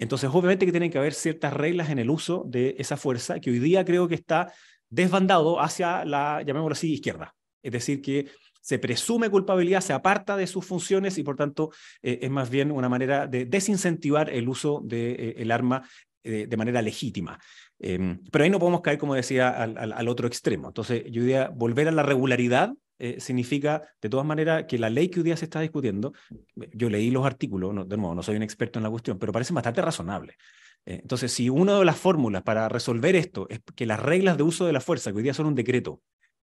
Entonces, 0.00 0.30
obviamente 0.32 0.64
que 0.64 0.72
tienen 0.72 0.90
que 0.90 0.98
haber 0.98 1.12
ciertas 1.12 1.52
reglas 1.52 1.90
en 1.90 1.98
el 1.98 2.08
uso 2.08 2.44
de 2.48 2.74
esa 2.78 2.96
fuerza 2.96 3.38
que 3.38 3.50
hoy 3.50 3.58
día 3.58 3.84
creo 3.84 4.08
que 4.08 4.14
está 4.14 4.52
desbandado 4.88 5.60
hacia 5.60 6.06
la, 6.06 6.42
llamémoslo 6.42 6.72
así, 6.72 6.94
izquierda. 6.94 7.34
Es 7.62 7.72
decir, 7.72 8.00
que 8.00 8.30
se 8.62 8.78
presume 8.78 9.28
culpabilidad, 9.28 9.82
se 9.82 9.92
aparta 9.92 10.38
de 10.38 10.46
sus 10.46 10.64
funciones 10.64 11.18
y 11.18 11.22
por 11.22 11.36
tanto 11.36 11.70
eh, 12.02 12.18
es 12.22 12.30
más 12.30 12.48
bien 12.48 12.72
una 12.72 12.88
manera 12.88 13.26
de 13.26 13.44
desincentivar 13.44 14.30
el 14.30 14.48
uso 14.48 14.80
del 14.82 15.16
de, 15.16 15.34
eh, 15.36 15.52
arma 15.52 15.82
eh, 16.24 16.46
de 16.48 16.56
manera 16.56 16.80
legítima. 16.80 17.38
Em, 17.78 18.20
pero 18.32 18.44
ahí 18.44 18.50
no 18.50 18.58
podemos 18.58 18.80
caer, 18.80 18.98
como 18.98 19.14
decía, 19.14 19.50
al, 19.50 19.76
al, 19.76 20.08
otro 20.08 20.26
extremo. 20.26 20.68
Entonces, 20.68 21.04
yo 21.10 21.20
diría, 21.20 21.48
volver 21.48 21.88
a 21.88 21.92
la 21.92 22.02
regularidad 22.02 22.72
eh, 23.00 23.18
significa, 23.18 23.82
de 24.00 24.08
todas 24.08 24.26
maneras, 24.26 24.66
que 24.68 24.78
la 24.78 24.90
ley 24.90 25.08
que 25.08 25.20
hoy 25.20 25.24
día 25.24 25.36
se 25.36 25.46
está 25.46 25.60
discutiendo, 25.60 26.12
yo 26.54 26.90
leí 26.90 27.10
los 27.10 27.24
artículos, 27.24 27.72
no, 27.74 27.84
de 27.84 27.96
nuevo, 27.96 28.14
no 28.14 28.22
soy 28.22 28.36
un 28.36 28.42
experto 28.42 28.78
en 28.78 28.82
la 28.82 28.90
cuestión, 28.90 29.18
pero 29.18 29.32
parece 29.32 29.54
bastante 29.54 29.82
razonable. 29.82 30.36
Eh, 30.84 31.00
entonces, 31.02 31.32
si 31.32 31.48
una 31.48 31.78
de 31.78 31.84
las 31.84 31.96
fórmulas 31.96 32.42
para 32.42 32.68
resolver 32.68 33.16
esto 33.16 33.46
es 33.48 33.60
que 33.74 33.86
las 33.86 34.00
reglas 34.00 34.36
de 34.36 34.42
uso 34.42 34.66
de 34.66 34.72
la 34.72 34.80
fuerza, 34.80 35.10
que 35.10 35.16
hoy 35.16 35.22
día 35.22 35.34
son 35.34 35.46
un 35.46 35.54
decreto, 35.54 36.02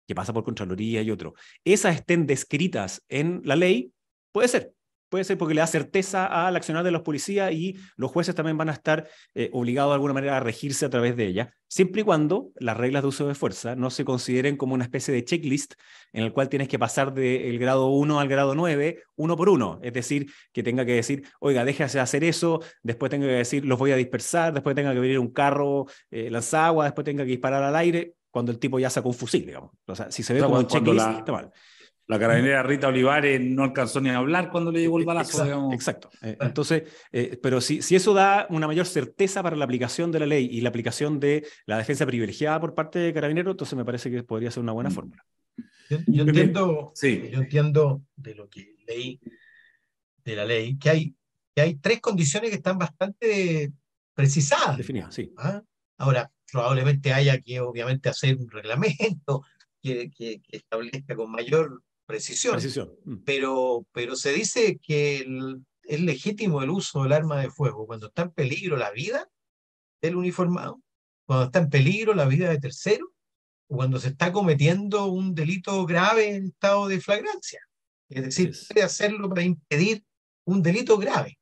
que 0.07 0.15
pasa 0.15 0.33
por 0.33 0.45
Contraloría 0.45 1.03
y 1.03 1.11
otro, 1.11 1.35
esas 1.65 1.97
estén 1.97 2.27
descritas 2.27 3.03
en 3.09 3.41
la 3.45 3.57
ley, 3.57 3.93
puede 4.31 4.49
ser, 4.49 4.73
Puede 5.13 5.25
ser 5.25 5.37
porque 5.37 5.53
le 5.53 5.61
da 5.61 5.67
certeza 5.67 6.47
al 6.47 6.57
accionar 6.57 6.85
de 6.85 6.91
los 6.91 7.03
policías 7.03 7.53
y 7.53 7.77
los 7.97 8.11
jueces 8.11 8.35
también 8.35 8.57
van 8.57 8.71
a 8.71 8.73
estar 8.73 9.07
eh, 9.35 9.51
obligados 9.53 9.91
de 9.91 9.97
alguna 9.97 10.15
manera 10.15 10.39
a 10.39 10.41
regirse 10.41 10.87
a 10.87 10.89
través 10.89 11.19
de 11.19 11.27
ella, 11.27 11.53
siempre 11.69 12.01
y 12.01 12.05
cuando 12.05 12.49
las 12.55 12.79
reglas 12.79 13.03
de 13.03 13.09
uso 13.09 13.29
de 13.29 13.35
fuerza 13.35 13.77
no 13.77 13.91
se 13.91 14.07
consideren 14.07 14.57
como 14.57 14.73
una 14.73 14.85
especie 14.85 15.13
de 15.13 15.23
checklist 15.23 15.75
en 16.15 16.25
el 16.25 16.33
cual 16.33 16.49
tienes 16.49 16.67
que 16.67 16.79
pasar 16.79 17.13
del 17.13 17.59
grado 17.59 17.89
1 17.89 18.21
al 18.21 18.27
grado 18.27 18.55
9, 18.55 19.03
uno 19.17 19.37
por 19.37 19.51
uno. 19.51 19.81
Es 19.83 19.93
decir, 19.93 20.33
que 20.51 20.63
tenga 20.63 20.87
que 20.87 20.95
decir, 20.95 21.25
oiga, 21.41 21.67
déjese 21.67 22.01
hacer 22.01 22.25
eso, 22.25 22.63
después 22.83 23.11
tenga 23.11 23.27
que 23.27 23.35
decir, 23.35 23.67
los 23.67 23.79
voy 23.79 23.93
a 23.93 23.97
dispersar, 23.97 24.55
después 24.55 24.75
tenga 24.75 24.95
que 24.95 25.01
venir 25.01 25.19
un 25.19 25.31
carro 25.31 25.89
eh, 26.11 26.31
lanzagua, 26.31 26.87
después 26.87 27.05
tenga 27.05 27.25
que 27.25 27.33
disparar 27.33 27.63
al 27.63 27.77
aire, 27.77 28.15
cuando 28.31 28.51
el 28.51 28.59
tipo 28.59 28.79
ya 28.79 28.89
sacó 28.89 29.11
un 29.11 29.15
fusil, 29.15 29.45
digamos. 29.45 29.73
O 29.87 29.95
sea, 29.95 30.11
si 30.11 30.23
se 30.23 30.33
ve 30.33 30.41
como 30.41 30.59
un 30.59 30.67
checklist, 30.67 31.07
está 31.19 31.33
mal. 31.33 31.53
La 32.09 32.19
carabinera 32.19 32.63
Rita 32.63 32.89
Olivares 32.89 33.41
no 33.41 33.63
alcanzó 33.63 34.01
ni 34.01 34.11
a 34.11 34.17
hablar 34.17 34.51
cuando 34.51 34.73
le 34.73 34.81
llegó 34.81 34.99
el 34.99 35.05
balazo. 35.05 35.73
Exacto. 35.73 36.11
Eh, 36.21 36.37
entonces, 36.41 36.83
eh, 37.13 37.39
pero 37.43 37.61
si, 37.61 37.81
si 37.81 37.95
eso 37.95 38.13
da 38.13 38.47
una 38.51 38.67
mayor 38.67 38.87
certeza 38.87 39.43
para 39.43 39.57
la 39.57 39.65
aplicación 39.65 40.11
de 40.11 40.21
la 40.21 40.27
ley 40.27 40.49
y 40.51 40.61
la 40.61 40.69
aplicación 40.69 41.21
de 41.21 41.47
la 41.65 41.79
defensa 41.79 42.05
privilegiada 42.05 42.61
por 42.61 42.75
parte 42.75 42.99
de 42.99 43.15
Carabineros, 43.15 43.53
entonces 43.53 43.77
me 43.77 43.85
parece 43.85 44.11
que 44.11 44.23
podría 44.25 44.51
ser 44.51 44.63
una 44.63 44.73
buena 44.73 44.91
mm. 44.91 44.93
fórmula. 44.93 45.25
Yo, 46.07 46.23
entiendo, 46.23 46.93
sí. 46.95 47.29
yo 47.31 47.41
entiendo 47.41 48.03
de 48.17 48.35
lo 48.35 48.49
que 48.49 48.77
leí 48.87 49.21
de 50.25 50.37
la 50.37 50.45
ley 50.45 50.79
que 50.79 50.91
hay, 50.91 51.17
que 51.55 51.63
hay 51.63 51.75
tres 51.77 52.01
condiciones 52.01 52.51
que 52.51 52.57
están 52.57 52.79
bastante 52.79 53.73
precisadas. 54.15 54.77
Definidas, 54.77 55.15
sí. 55.15 55.33
¿Ah? 55.37 55.63
Ahora, 55.99 56.31
probablemente 56.51 57.13
haya 57.13 57.41
que 57.41 57.61
obviamente 57.61 58.09
hacer 58.09 58.37
un 58.37 58.51
reglamento 58.51 59.43
que, 59.83 60.11
que, 60.11 60.41
que 60.41 60.57
establezca 60.57 61.15
con 61.15 61.31
mayor 61.31 61.83
precisión. 62.13 62.93
Mm. 63.05 63.17
Pero, 63.25 63.87
pero 63.93 64.17
se 64.17 64.33
dice 64.33 64.79
que 64.83 65.27
es 65.85 66.01
legítimo 66.01 66.63
el 66.63 66.71
uso 66.71 67.03
del 67.03 67.13
arma 67.13 67.41
de 67.41 67.51
fuego 67.51 67.87
cuando 67.87 68.07
está 68.07 68.23
en 68.23 68.31
peligro 68.31 68.77
la 68.77 68.91
vida 68.91 69.29
del 70.01 70.17
uniformado. 70.17 70.81
cuando 71.25 71.47
está 71.47 71.61
en 71.61 71.71
peligro 71.71 72.15
la 72.15 72.27
vida 72.27 72.51
de 72.51 72.59
tercero 72.59 73.13
o 73.69 73.77
cuando 73.77 73.99
se 73.99 74.09
está 74.09 74.33
cometiendo 74.33 75.07
un 75.07 75.35
delito 75.35 75.87
grave 75.87 76.35
en 76.35 76.47
estado 76.47 76.89
de 76.89 77.01
flagrancia. 77.01 77.61
Es 78.09 78.25
decir, 78.25 78.55
puede 78.69 78.85
hacerlo 78.85 79.29
para 79.29 79.43
impedir 79.43 80.05
un 80.45 80.63
delito 80.63 80.99
grave. 80.99 81.39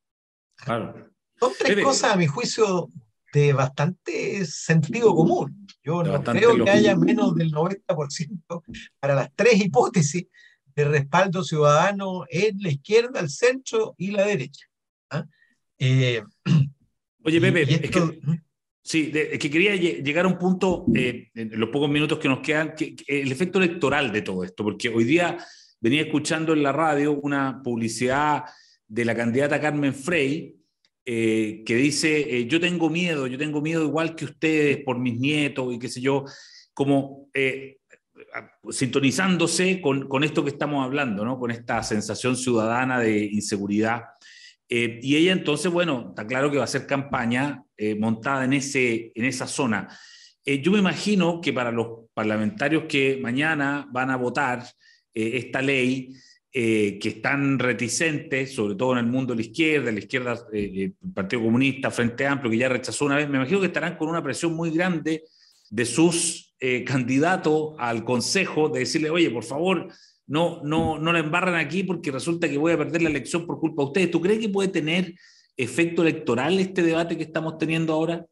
Claro. 0.56 1.10
Son 1.38 1.52
tres 1.58 1.82
cosas, 1.82 2.12
a 2.12 2.16
mi 2.16 2.26
juicio, 2.26 2.88
de 3.32 3.52
bastante 3.52 4.44
sentido 4.44 5.14
común. 5.14 5.66
Yo 5.82 6.02
no 6.02 6.22
creo 6.22 6.62
que 6.62 6.70
haya 6.70 6.94
menos 6.96 7.34
del 7.34 7.50
90% 7.50 8.62
para 9.00 9.14
las 9.14 9.30
tres 9.34 9.60
hipótesis 9.60 10.26
de 10.74 10.84
respaldo 10.84 11.42
ciudadano 11.44 12.24
en 12.28 12.58
la 12.60 12.70
izquierda, 12.70 13.20
el 13.20 13.30
centro 13.30 13.94
y 13.98 14.10
la 14.10 14.26
derecha. 14.26 14.66
¿ah? 15.10 15.26
Eh, 15.78 16.22
Oye, 17.24 17.40
Pepe, 17.40 17.62
es 17.62 17.90
que, 17.90 18.20
sí, 18.82 19.12
es 19.14 19.38
que 19.38 19.50
quería 19.50 19.76
llegar 19.76 20.24
a 20.24 20.28
un 20.28 20.38
punto 20.38 20.86
eh, 20.94 21.28
en 21.34 21.60
los 21.60 21.68
pocos 21.68 21.90
minutos 21.90 22.18
que 22.18 22.28
nos 22.28 22.40
quedan, 22.40 22.74
que, 22.74 22.96
el 23.06 23.30
efecto 23.30 23.58
electoral 23.58 24.10
de 24.10 24.22
todo 24.22 24.42
esto, 24.42 24.64
porque 24.64 24.88
hoy 24.88 25.04
día 25.04 25.36
venía 25.80 26.02
escuchando 26.02 26.54
en 26.54 26.62
la 26.62 26.72
radio 26.72 27.12
una 27.12 27.62
publicidad 27.62 28.44
de 28.86 29.04
la 29.04 29.14
candidata 29.14 29.60
Carmen 29.60 29.94
Frey, 29.94 30.56
eh, 31.04 31.62
que 31.66 31.74
dice, 31.74 32.46
yo 32.46 32.58
tengo 32.58 32.88
miedo, 32.88 33.26
yo 33.26 33.36
tengo 33.36 33.60
miedo 33.60 33.84
igual 33.84 34.14
que 34.14 34.24
ustedes 34.24 34.78
por 34.84 34.98
mis 34.98 35.18
nietos 35.18 35.74
y 35.74 35.78
qué 35.78 35.88
sé 35.88 36.00
yo, 36.00 36.24
como 36.72 37.28
sintonizándose 38.70 39.80
con, 39.80 40.08
con, 40.08 40.24
esto 40.24 40.42
que 40.44 40.50
estamos 40.50 40.84
hablando, 40.84 41.24
¿no? 41.24 41.38
con 41.38 41.50
esta 41.50 41.82
sensación 41.82 42.36
ciudadana 42.36 43.00
de 43.00 43.24
inseguridad 43.24 44.02
eh, 44.72 45.00
y 45.02 45.16
ella 45.16 45.32
entonces, 45.32 45.70
bueno, 45.70 46.06
está 46.10 46.24
claro 46.24 46.48
que 46.48 46.56
va 46.56 46.62
a 46.62 46.64
hacer 46.64 46.86
campaña 46.86 47.64
eh, 47.76 47.96
montada 47.96 48.44
en, 48.44 48.52
ese, 48.52 49.10
en 49.16 49.24
esa 49.24 49.48
zona. 49.48 49.88
Eh, 50.44 50.62
yo 50.62 50.70
me 50.70 50.78
imagino 50.78 51.40
que 51.40 51.52
para 51.52 51.72
los 51.72 52.06
parlamentarios 52.14 52.84
que 52.88 53.18
mañana 53.20 53.88
van 53.90 54.10
a 54.10 54.16
votar 54.16 54.64
esta 55.12 55.60
ley, 55.60 56.14
que 56.52 57.00
están 57.02 57.58
reticentes, 57.58 58.54
sobre 58.54 58.76
todo 58.76 58.92
en 58.92 58.98
el 58.98 59.06
mundo 59.06 59.34
de 59.34 59.42
la 59.42 59.48
izquierda, 59.48 59.90
la 59.90 59.98
izquierda, 59.98 60.46
el 60.52 60.94
Partido 61.12 61.42
Comunista, 61.42 61.90
Frente 61.90 62.26
Amplio, 62.26 62.50
que 62.50 62.58
ya 62.58 62.68
rechazó 62.68 63.06
una 63.06 63.16
vez, 63.16 63.28
me 63.28 63.36
imagino 63.36 63.60
que 63.60 63.66
estarán 63.66 63.96
con 63.96 64.08
una 64.08 64.22
presión 64.22 64.54
muy 64.54 64.70
grande 64.70 65.24
de 65.68 65.84
sus 65.84 66.49
candidatos 66.86 67.74
al 67.78 68.04
Consejo, 68.04 68.68
de 68.68 68.80
decirle, 68.80 69.10
oye, 69.10 69.30
por 69.30 69.44
favor, 69.44 69.88
no, 70.30 70.62
no, 70.62 70.98
no 70.98 71.12
la 71.12 71.18
embarran 71.18 71.56
aquí 71.56 71.82
porque 71.82 72.12
resulta 72.12 72.48
que 72.48 72.56
voy 72.56 72.72
a 72.72 72.78
perder 72.78 73.02
la 73.02 73.10
elección 73.10 73.46
por 73.46 73.58
culpa 73.58 73.82
de 73.82 73.86
ustedes. 73.86 74.10
¿Tú 74.12 74.20
crees 74.20 74.38
que 74.38 74.48
puede 74.48 74.68
tener 74.68 75.14
efecto 75.56 76.02
electoral 76.02 76.60
este 76.60 76.82
debate 76.82 77.16
que 77.16 77.24
estamos 77.24 77.58
teniendo 77.58 77.92
ahora? 77.92 78.24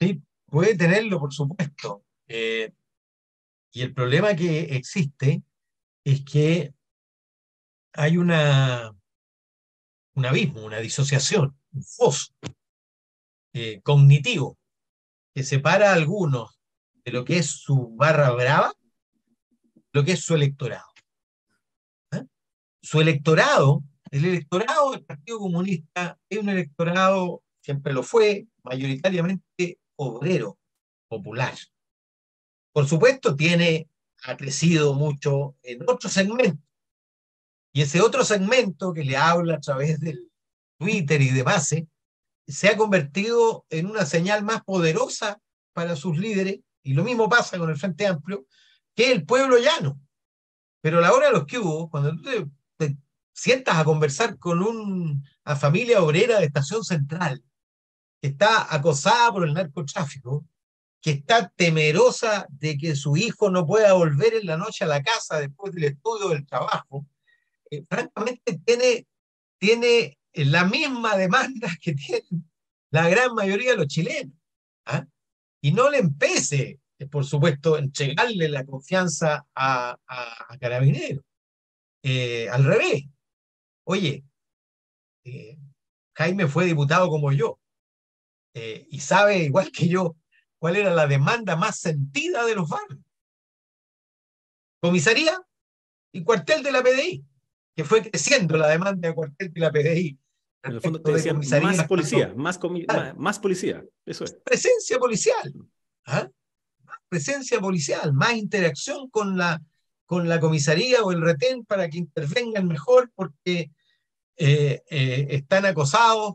Sí, 0.00 0.22
puede 0.46 0.74
tenerlo, 0.74 1.20
por 1.20 1.32
supuesto. 1.32 2.02
Eh, 2.28 2.72
y 3.72 3.82
el 3.82 3.92
problema 3.92 4.34
que 4.34 4.60
existe 4.74 5.42
es 6.02 6.24
que 6.24 6.72
hay 7.92 8.16
una, 8.16 8.94
un 10.14 10.26
abismo, 10.26 10.64
una 10.64 10.78
disociación, 10.78 11.54
un 11.72 11.82
foso 11.82 12.32
eh, 13.52 13.82
cognitivo 13.82 14.58
que 15.34 15.42
separa 15.42 15.90
a 15.90 15.94
algunos 15.94 16.58
de 17.04 17.12
lo 17.12 17.24
que 17.24 17.38
es 17.38 17.46
su 17.46 17.94
barra 17.96 18.30
brava, 18.30 18.72
lo 19.92 20.04
que 20.04 20.12
es 20.12 20.20
su 20.20 20.34
electorado 20.34 20.92
su 22.82 23.00
electorado, 23.00 23.82
el 24.10 24.24
electorado 24.24 24.90
del 24.90 25.04
Partido 25.04 25.38
Comunista 25.38 26.18
es 26.28 26.38
un 26.38 26.48
electorado, 26.48 27.42
siempre 27.60 27.92
lo 27.92 28.02
fue, 28.02 28.46
mayoritariamente 28.64 29.78
obrero, 29.96 30.58
popular. 31.08 31.54
Por 32.72 32.86
supuesto, 32.88 33.36
tiene, 33.36 33.88
ha 34.24 34.36
crecido 34.36 34.94
mucho 34.94 35.56
en 35.62 35.82
otro 35.88 36.10
segmento. 36.10 36.62
Y 37.72 37.82
ese 37.82 38.00
otro 38.00 38.24
segmento 38.24 38.92
que 38.92 39.04
le 39.04 39.16
habla 39.16 39.54
a 39.54 39.60
través 39.60 40.00
del 40.00 40.30
Twitter 40.78 41.22
y 41.22 41.30
de 41.30 41.42
base, 41.42 41.88
se 42.46 42.68
ha 42.68 42.76
convertido 42.76 43.64
en 43.70 43.86
una 43.86 44.04
señal 44.04 44.44
más 44.44 44.64
poderosa 44.64 45.40
para 45.72 45.96
sus 45.96 46.18
líderes, 46.18 46.60
y 46.82 46.94
lo 46.94 47.04
mismo 47.04 47.28
pasa 47.28 47.58
con 47.58 47.70
el 47.70 47.76
Frente 47.76 48.06
Amplio, 48.06 48.46
que 48.94 49.12
el 49.12 49.24
pueblo 49.24 49.58
llano. 49.58 50.00
Pero 50.80 51.00
la 51.00 51.12
hora 51.12 51.26
de 51.26 51.32
los 51.32 51.46
que 51.46 51.58
hubo, 51.58 51.88
cuando 51.88 52.10
tú 52.20 52.50
sientas 53.32 53.76
a 53.76 53.84
conversar 53.84 54.38
con 54.38 54.62
una 54.62 55.56
familia 55.56 56.02
obrera 56.02 56.38
de 56.38 56.46
Estación 56.46 56.84
Central, 56.84 57.42
que 58.20 58.28
está 58.28 58.72
acosada 58.74 59.32
por 59.32 59.46
el 59.46 59.54
narcotráfico, 59.54 60.44
que 61.00 61.10
está 61.10 61.48
temerosa 61.56 62.46
de 62.50 62.78
que 62.78 62.94
su 62.94 63.16
hijo 63.16 63.50
no 63.50 63.66
pueda 63.66 63.92
volver 63.94 64.34
en 64.34 64.46
la 64.46 64.56
noche 64.56 64.84
a 64.84 64.88
la 64.88 65.02
casa 65.02 65.40
después 65.40 65.72
del 65.72 65.84
estudio 65.84 66.28
del 66.28 66.46
trabajo, 66.46 67.06
eh, 67.70 67.84
francamente 67.88 68.60
tiene, 68.64 69.06
tiene 69.58 70.18
la 70.34 70.64
misma 70.64 71.16
demanda 71.16 71.68
que 71.80 71.94
tienen 71.94 72.48
la 72.90 73.08
gran 73.08 73.34
mayoría 73.34 73.72
de 73.72 73.78
los 73.78 73.88
chilenos. 73.88 74.36
¿ah? 74.84 75.04
Y 75.64 75.72
no 75.72 75.88
le 75.90 75.98
empece, 75.98 76.80
eh, 76.98 77.06
por 77.06 77.24
supuesto, 77.24 77.78
entregarle 77.78 78.48
la 78.48 78.66
confianza 78.66 79.46
a, 79.54 79.96
a, 80.06 80.58
Carabineros. 80.58 81.24
Eh, 82.02 82.48
al 82.48 82.64
revés, 82.64 83.04
oye, 83.84 84.24
eh, 85.24 85.56
Jaime 86.16 86.48
fue 86.48 86.66
diputado 86.66 87.08
como 87.08 87.32
yo 87.32 87.58
y 88.54 89.00
sabe 89.00 89.44
igual 89.44 89.72
que 89.72 89.88
yo 89.88 90.16
cuál 90.58 90.76
era 90.76 90.92
la 90.92 91.06
demanda 91.06 91.56
más 91.56 91.78
sentida 91.78 92.44
de 92.44 92.54
los 92.54 92.68
barrios. 92.68 93.00
Comisaría 94.78 95.40
y 96.12 96.22
cuartel 96.22 96.62
de 96.62 96.72
la 96.72 96.82
PDI, 96.82 97.24
que 97.74 97.84
fue 97.84 98.02
creciendo 98.02 98.58
la 98.58 98.68
demanda 98.68 99.08
de 99.08 99.14
cuartel 99.14 99.52
de 99.52 99.60
la 99.60 99.70
PDI. 99.70 100.18
En 100.64 100.72
el 100.72 100.80
fondo 100.80 101.00
te 101.02 101.12
decían, 101.12 101.38
más 101.62 101.84
policía, 101.86 102.32
más, 102.36 102.60
más, 103.16 103.38
policía, 103.38 103.84
eso 104.06 104.24
es. 104.24 104.34
Presencia 104.44 104.98
policial, 104.98 105.52
¿ah? 106.06 106.28
presencia 107.08 107.60
policial, 107.60 108.12
más 108.12 108.34
interacción 108.34 109.10
con 109.10 109.36
la, 109.36 109.60
con 110.06 110.28
la 110.28 110.38
comisaría 110.38 111.02
o 111.02 111.10
el 111.10 111.20
retén 111.20 111.64
para 111.64 111.88
que 111.88 111.98
intervengan 111.98 112.68
mejor 112.68 113.10
porque 113.14 113.72
eh, 114.36 114.82
eh, 114.88 115.26
están 115.30 115.66
acosados 115.66 116.34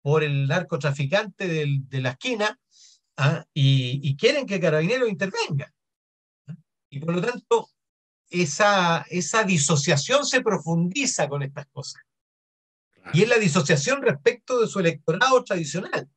por 0.00 0.22
el 0.22 0.46
narcotraficante 0.46 1.48
de 1.48 2.00
la 2.00 2.10
esquina 2.10 2.58
¿ah? 3.16 3.44
y, 3.52 4.16
quieren 4.16 4.46
que 4.46 4.60
Carabineros 4.60 5.08
intervenga. 5.08 5.72
¿ah? 6.46 6.54
Y 6.90 7.00
por 7.00 7.14
lo 7.14 7.22
tanto, 7.22 7.68
esa, 8.30 9.04
esa 9.10 9.44
disociación 9.44 10.24
se 10.24 10.42
profundiza 10.42 11.28
con 11.28 11.42
estas 11.42 11.66
cosas. 11.66 12.02
Y 13.12 13.22
es 13.22 13.28
la 13.28 13.38
disociación 13.38 14.02
respecto 14.02 14.60
de 14.60 14.66
su 14.66 14.80
electorado 14.80 15.42
tradicional, 15.44 16.08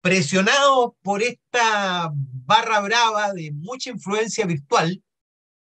presionado 0.00 0.96
por 1.02 1.22
esta 1.22 2.10
barra 2.14 2.80
brava 2.80 3.32
de 3.32 3.50
mucha 3.52 3.90
influencia 3.90 4.46
virtual, 4.46 5.02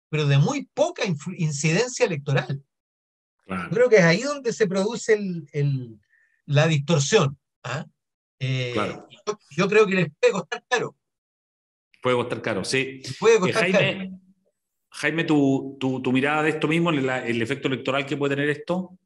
pero 0.09 0.27
de 0.27 0.37
muy 0.37 0.65
poca 0.73 1.03
incidencia 1.05 2.05
electoral. 2.05 2.63
Creo 3.71 3.89
que 3.89 3.97
es 3.97 4.03
ahí 4.03 4.21
donde 4.21 4.53
se 4.53 4.67
produce 4.67 5.13
el, 5.13 5.99
la 6.45 6.67
distorsión. 6.67 7.37
¿ah? 7.63 7.85
Eh, 8.39 8.75
yo, 9.51 9.67
creo 9.69 9.85
que 9.85 9.95
les 9.95 10.07
puede 10.19 10.33
costar 10.33 10.63
caro. 10.67 10.95
Puede 12.01 12.17
costar 12.17 12.41
caro, 12.41 12.63
sí. 12.63 13.01
Puede 13.19 13.39
costar 13.39 13.67
eh, 13.67 13.73
Jaime, 13.73 13.97
caro. 13.97 14.19
Jaime, 14.89 15.23
tu, 15.23 15.77
tu, 15.79 16.11
mirada 16.11 16.43
de 16.43 16.49
esto 16.49 16.67
mismo, 16.67 16.89
el, 16.89 17.41
efecto 17.41 17.67
electoral 17.67 18.05
que 18.05 18.17
puede 18.17 18.35
tener 18.35 18.49
esto. 18.49 18.97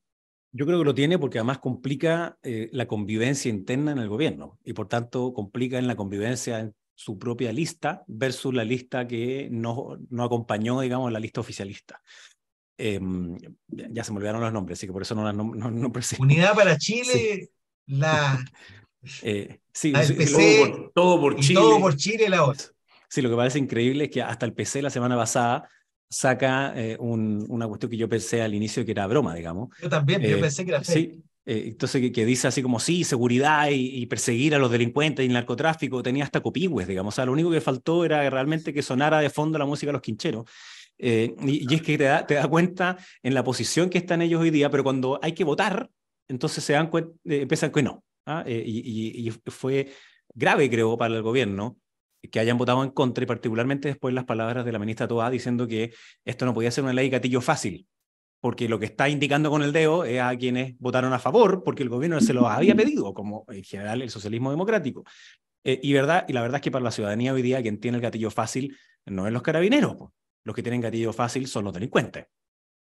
Yo 0.51 0.65
creo 0.65 0.79
que 0.79 0.85
lo 0.85 0.95
tiene 0.95 1.19
porque 1.19 1.37
además 1.37 1.59
complica 1.59 2.37
eh, 2.41 2.69
la 2.71 2.87
convivencia 2.87 3.49
interna 3.49 3.91
en 3.91 3.99
el 3.99 4.09
gobierno 4.09 4.57
y 4.63 4.73
por 4.73 4.87
tanto 4.87 5.33
complica 5.33 5.77
en 5.77 5.87
la 5.87 5.95
convivencia 5.95 6.59
en 6.59 6.75
su 6.95 7.17
propia 7.17 7.53
lista 7.53 8.03
versus 8.07 8.53
la 8.53 8.63
lista 8.63 9.07
que 9.07 9.47
no, 9.51 9.97
no 10.09 10.23
acompañó, 10.23 10.81
digamos, 10.81 11.11
la 11.11 11.19
lista 11.19 11.39
oficialista. 11.39 12.01
Em, 12.77 13.37
ya 13.67 14.03
se 14.03 14.11
me 14.11 14.17
olvidaron 14.17 14.41
los 14.41 14.53
nombres, 14.53 14.79
así 14.79 14.87
que 14.87 14.93
por 14.93 15.01
eso 15.01 15.13
no 15.13 15.23
las 15.23 15.35
no, 15.35 15.43
no, 15.43 15.91
Unidad 16.19 16.55
para 16.55 16.77
Chile, 16.77 17.49
la... 17.87 18.43
Eh, 19.21 19.61
sí, 19.71 19.93
todo, 20.93 21.21
por, 21.21 21.39
Chile. 21.39 21.53
todo 21.53 21.79
por 21.79 21.95
Chile 21.95 22.27
la 22.27 22.43
otra. 22.43 22.65
Sí, 23.07 23.21
lo 23.21 23.29
que 23.29 23.35
parece 23.37 23.57
increíble 23.57 24.03
es 24.03 24.09
que 24.11 24.21
hasta 24.21 24.45
el 24.45 24.51
PC 24.51 24.81
la 24.81 24.89
semana 24.89 25.15
pasada 25.15 25.69
saca 26.09 26.73
eh, 26.75 26.97
una 26.99 27.67
cuestión 27.67 27.89
que 27.91 27.97
yo 27.97 28.09
pensé 28.09 28.41
al 28.41 28.53
inicio 28.53 28.83
que 28.83 28.91
era 28.91 29.07
broma, 29.07 29.35
digamos. 29.35 29.69
Yo 29.81 29.89
también, 29.89 30.21
yo 30.21 30.37
eh, 30.37 30.41
pensé 30.41 30.65
que 30.65 30.71
era 30.71 30.83
Sí, 30.83 31.23
entonces 31.45 32.11
que, 32.11 32.25
dice 32.25 32.47
así 32.47 32.61
como 32.61 32.79
sí, 32.79 33.03
seguridad 33.03 33.69
y, 33.71 34.05
perseguir 34.05 34.53
a 34.53 34.59
los 34.59 34.69
delincuentes 34.69 35.23
y 35.23 35.27
el 35.27 35.33
narcotráfico, 35.33 36.03
tenía 36.03 36.23
hasta 36.23 36.41
copigües, 36.41 36.87
digamos. 36.87 37.13
O 37.13 37.15
sea, 37.15 37.25
lo 37.25 37.31
único 37.31 37.49
que 37.49 37.59
faltó 37.59 38.05
era 38.05 38.29
realmente 38.29 38.71
que 38.71 38.83
sonara 38.83 39.19
de 39.19 39.31
fondo 39.31 39.57
la 39.57 39.65
música 39.65 39.87
de 39.87 39.93
los 39.93 40.01
quincheros. 40.01 40.45
Eh, 40.99 41.33
y, 41.41 41.73
es 41.73 41.81
que 41.81 41.97
te 41.97 42.03
da, 42.03 42.27
te 42.27 42.35
da 42.35 42.47
cuenta 42.47 42.97
en 43.23 43.33
la 43.33 43.43
posición 43.43 43.89
que 43.89 43.97
están 43.97 44.21
ellos 44.21 44.41
hoy 44.41 44.51
día, 44.51 44.69
pero 44.69 44.83
cuando 44.83 45.19
hay 45.23 45.31
que 45.31 45.45
votar, 45.45 45.89
entonces 46.27 46.63
se 46.63 46.73
dan 46.73 46.87
cuenta, 46.87 47.11
eh, 47.25 47.41
empiezan 47.41 47.71
que 47.71 47.81
no. 47.81 48.03
¿ah? 48.25 48.43
Eh, 48.45 48.61
y, 48.65 49.27
y, 49.27 49.31
fue 49.47 49.91
grave, 50.35 50.69
creo, 50.69 50.97
para 50.97 51.15
el 51.15 51.23
gobierno 51.23 51.77
que 52.31 52.39
hayan 52.39 52.57
votado 52.57 52.83
en 52.83 52.91
contra 52.91 53.23
y 53.23 53.27
particularmente 53.27 53.87
después 53.87 54.13
las 54.13 54.25
palabras 54.25 54.65
de 54.65 54.71
la 54.71 54.79
ministra 54.79 55.07
Toa 55.07 55.29
diciendo 55.29 55.67
que 55.67 55.93
esto 56.25 56.45
no 56.45 56.53
podía 56.53 56.71
ser 56.71 56.83
una 56.83 56.93
ley 56.93 57.09
gatillo 57.09 57.41
fácil, 57.41 57.87
porque 58.41 58.69
lo 58.69 58.79
que 58.79 58.85
está 58.85 59.09
indicando 59.09 59.49
con 59.49 59.63
el 59.63 59.71
dedo 59.71 60.05
es 60.05 60.21
a 60.21 60.35
quienes 60.37 60.77
votaron 60.79 61.13
a 61.13 61.19
favor, 61.19 61.63
porque 61.63 61.83
el 61.83 61.89
gobierno 61.89 62.19
se 62.21 62.33
lo 62.33 62.47
había 62.47 62.75
pedido, 62.75 63.13
como 63.13 63.45
en 63.49 63.63
general 63.63 64.01
el 64.01 64.09
socialismo 64.09 64.51
democrático. 64.51 65.03
Eh, 65.63 65.79
y, 65.81 65.93
verdad, 65.93 66.25
y 66.27 66.33
la 66.33 66.41
verdad 66.41 66.57
es 66.57 66.61
que 66.61 66.71
para 66.71 66.83
la 66.83 66.91
ciudadanía 66.91 67.33
hoy 67.33 67.41
día 67.41 67.61
quien 67.61 67.79
tiene 67.79 67.97
el 67.97 68.01
gatillo 68.01 68.31
fácil 68.31 68.77
no 69.05 69.27
es 69.27 69.33
los 69.33 69.41
carabineros, 69.41 69.97
los 70.43 70.55
que 70.55 70.63
tienen 70.63 70.81
gatillo 70.81 71.13
fácil 71.13 71.47
son 71.47 71.65
los 71.65 71.73
delincuentes. 71.73 72.27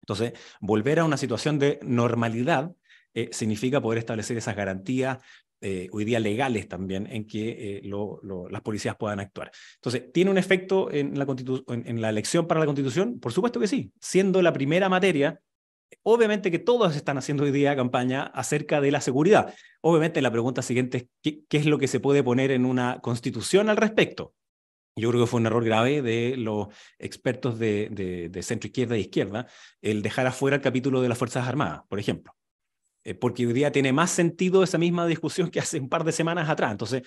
Entonces, 0.03 0.33
volver 0.61 1.01
a 1.01 1.05
una 1.05 1.17
situación 1.17 1.59
de 1.59 1.79
normalidad 1.83 2.73
eh, 3.15 3.29
significa 3.33 3.81
poder 3.81 3.99
establecer 3.99 4.37
esas 4.37 4.57
garantías 4.57 5.19
eh, 5.63 5.89
hoy 5.93 6.07
día 6.07 6.19
legales 6.21 6.69
también 6.69 7.07
en 7.11 7.27
que 7.27 7.79
eh, 7.79 7.91
las 8.51 8.63
policías 8.63 8.97
puedan 8.97 9.21
actuar. 9.21 9.51
Entonces, 9.75 10.11
¿tiene 10.13 10.31
un 10.31 10.39
efecto 10.39 10.91
en 10.91 11.19
la, 11.19 11.27
en, 11.69 12.01
la 12.01 12.09
elección 12.09 12.47
para 12.47 12.61
la 12.61 12.67
constitución? 12.67 13.21
Por 13.21 13.33
supuesto 13.33 13.61
que 13.61 13.69
sí. 13.69 13.93
Siendo 14.01 14.41
la 14.41 14.55
primera 14.55 14.89
materia, 14.89 15.41
obviamente 16.03 16.51
que 16.51 16.59
todos 16.59 16.97
están 16.97 17.19
haciendo 17.19 17.45
hoy 17.45 17.51
día 17.51 17.77
campaña 17.77 18.23
acerca 18.23 18.81
de 18.81 18.91
la 18.91 19.03
seguridad. 19.03 19.55
Obviamente 19.83 20.23
la 20.23 20.31
pregunta 20.31 20.63
siguiente 20.63 20.97
es, 20.99 21.07
¿qué, 21.23 21.45
qué 21.47 21.59
es 21.59 21.67
lo 21.67 21.79
que 21.79 21.89
se 21.89 22.01
puede 22.01 22.23
poner 22.23 22.53
en 22.53 22.65
una 22.65 23.01
constitución 23.01 23.69
al 23.69 23.77
respecto? 23.77 24.35
Yo 24.97 25.11
creo 25.11 25.23
que 25.23 25.27
fue 25.27 25.41
un 25.41 25.47
error 25.47 25.65
grave 25.65 26.03
de 26.03 26.37
los 26.37 26.69
expertos 26.99 27.59
de, 27.59 28.29
de, 28.31 28.43
centro 28.43 28.67
izquierda 28.67 28.97
e 28.97 29.01
izquierda 29.01 29.47
el 29.81 30.03
dejar 30.03 30.27
afuera 30.27 30.57
el 30.57 30.63
capítulo 30.63 31.01
de 31.01 31.09
las 31.09 31.19
Fuerzas 31.19 31.47
Armadas, 31.47 31.83
por 31.89 32.01
ejemplo. 32.01 32.35
Eh, 33.11 33.15
porque 33.15 33.47
hoy 33.47 33.53
día 33.53 33.73
tiene 33.73 33.93
más 33.93 34.11
sentido 34.11 34.63
esa 34.63 34.79
misma 34.79 35.07
discusión 35.07 35.51
que 35.51 35.59
hace 35.61 35.81
un 35.81 35.89
par 35.89 36.05
de 36.05 36.13
semanas 36.13 36.49
atrás. 36.49 36.71
Entonces, 36.71 37.03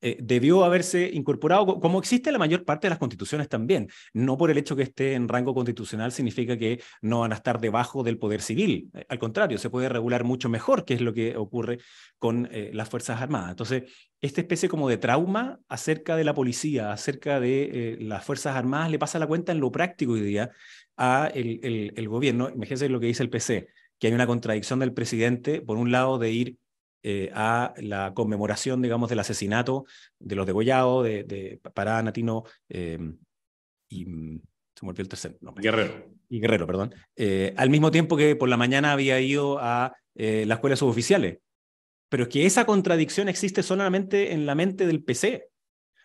eh, 0.00 0.16
debió 0.20 0.64
haberse 0.64 1.10
incorporado, 1.12 1.80
como 1.80 1.98
existe 1.98 2.30
la 2.30 2.38
mayor 2.38 2.64
parte 2.64 2.86
de 2.86 2.90
las 2.90 3.00
constituciones 3.00 3.48
también. 3.48 3.88
No 4.12 4.36
por 4.36 4.52
el 4.52 4.58
hecho 4.58 4.76
que 4.76 4.84
esté 4.84 5.14
en 5.14 5.26
rango 5.28 5.54
constitucional 5.54 6.12
significa 6.12 6.56
que 6.56 6.80
no 7.02 7.20
van 7.20 7.32
a 7.32 7.34
estar 7.34 7.60
debajo 7.60 8.04
del 8.04 8.18
poder 8.18 8.40
civil. 8.40 8.88
Eh, 8.94 9.04
al 9.08 9.18
contrario, 9.18 9.58
se 9.58 9.68
puede 9.68 9.88
regular 9.88 10.22
mucho 10.22 10.48
mejor, 10.48 10.84
que 10.84 10.94
es 10.94 11.00
lo 11.00 11.12
que 11.12 11.36
ocurre 11.36 11.78
con 12.18 12.48
las 12.72 12.88
Fuerzas 12.88 13.20
Armadas. 13.20 13.50
Entonces, 13.50 13.84
esta 14.20 14.40
especie 14.40 14.68
como 14.68 14.88
de 14.88 14.96
trauma 14.98 15.60
acerca 15.68 16.16
de 16.16 16.24
la 16.24 16.34
policía, 16.34 16.92
acerca 16.92 17.38
de 17.38 17.96
las 18.00 18.24
Fuerzas 18.24 18.56
Armadas, 18.56 18.90
le 18.90 18.98
pasa 18.98 19.20
la 19.20 19.28
cuenta 19.28 19.52
en 19.52 19.60
lo 19.60 19.70
práctico 19.70 20.12
hoy 20.12 20.22
día 20.22 20.50
a 20.96 21.30
el, 21.32 21.92
el 21.94 22.08
gobierno. 22.08 22.50
Imagínense 22.50 22.88
lo 22.88 22.98
que 22.98 23.06
dice 23.06 23.22
el 23.22 23.30
PC 23.30 23.68
que 23.98 24.06
hay 24.06 24.12
una 24.12 24.26
contradicción 24.26 24.78
del 24.78 24.92
presidente, 24.92 25.60
por 25.60 25.76
un 25.76 25.92
lado, 25.92 26.18
de 26.18 26.30
ir 26.30 26.56
eh, 27.02 27.30
a 27.32 27.74
la 27.78 28.12
conmemoración, 28.14 28.82
digamos, 28.82 29.08
del 29.08 29.20
asesinato 29.20 29.84
de 30.18 30.34
los 30.34 30.46
degollados, 30.46 31.04
de, 31.04 31.24
de 31.24 31.60
Pará, 31.72 32.02
Natino 32.02 32.44
em, 32.68 33.16
y 33.88 34.04
mm, 34.04 34.40
se 34.74 34.84
me 34.84 34.90
olvidó 34.90 35.02
el 35.02 35.08
tercer 35.08 35.38
nombre. 35.40 35.62
Guerrero. 35.62 36.06
Y 36.28 36.40
Guerrero, 36.40 36.66
perdón. 36.66 36.94
Eh, 37.16 37.54
al 37.56 37.70
mismo 37.70 37.90
tiempo 37.90 38.16
que 38.16 38.36
por 38.36 38.48
la 38.48 38.56
mañana 38.56 38.92
había 38.92 39.20
ido 39.20 39.58
a 39.60 39.96
eh, 40.14 40.44
la 40.46 40.54
escuela 40.54 40.76
suboficiales. 40.76 41.38
Pero 42.08 42.24
es 42.24 42.28
que 42.28 42.46
esa 42.46 42.64
contradicción 42.66 43.28
existe 43.28 43.62
solamente 43.62 44.32
en 44.32 44.46
la 44.46 44.54
mente 44.54 44.86
del 44.86 45.02
PC. 45.02 45.48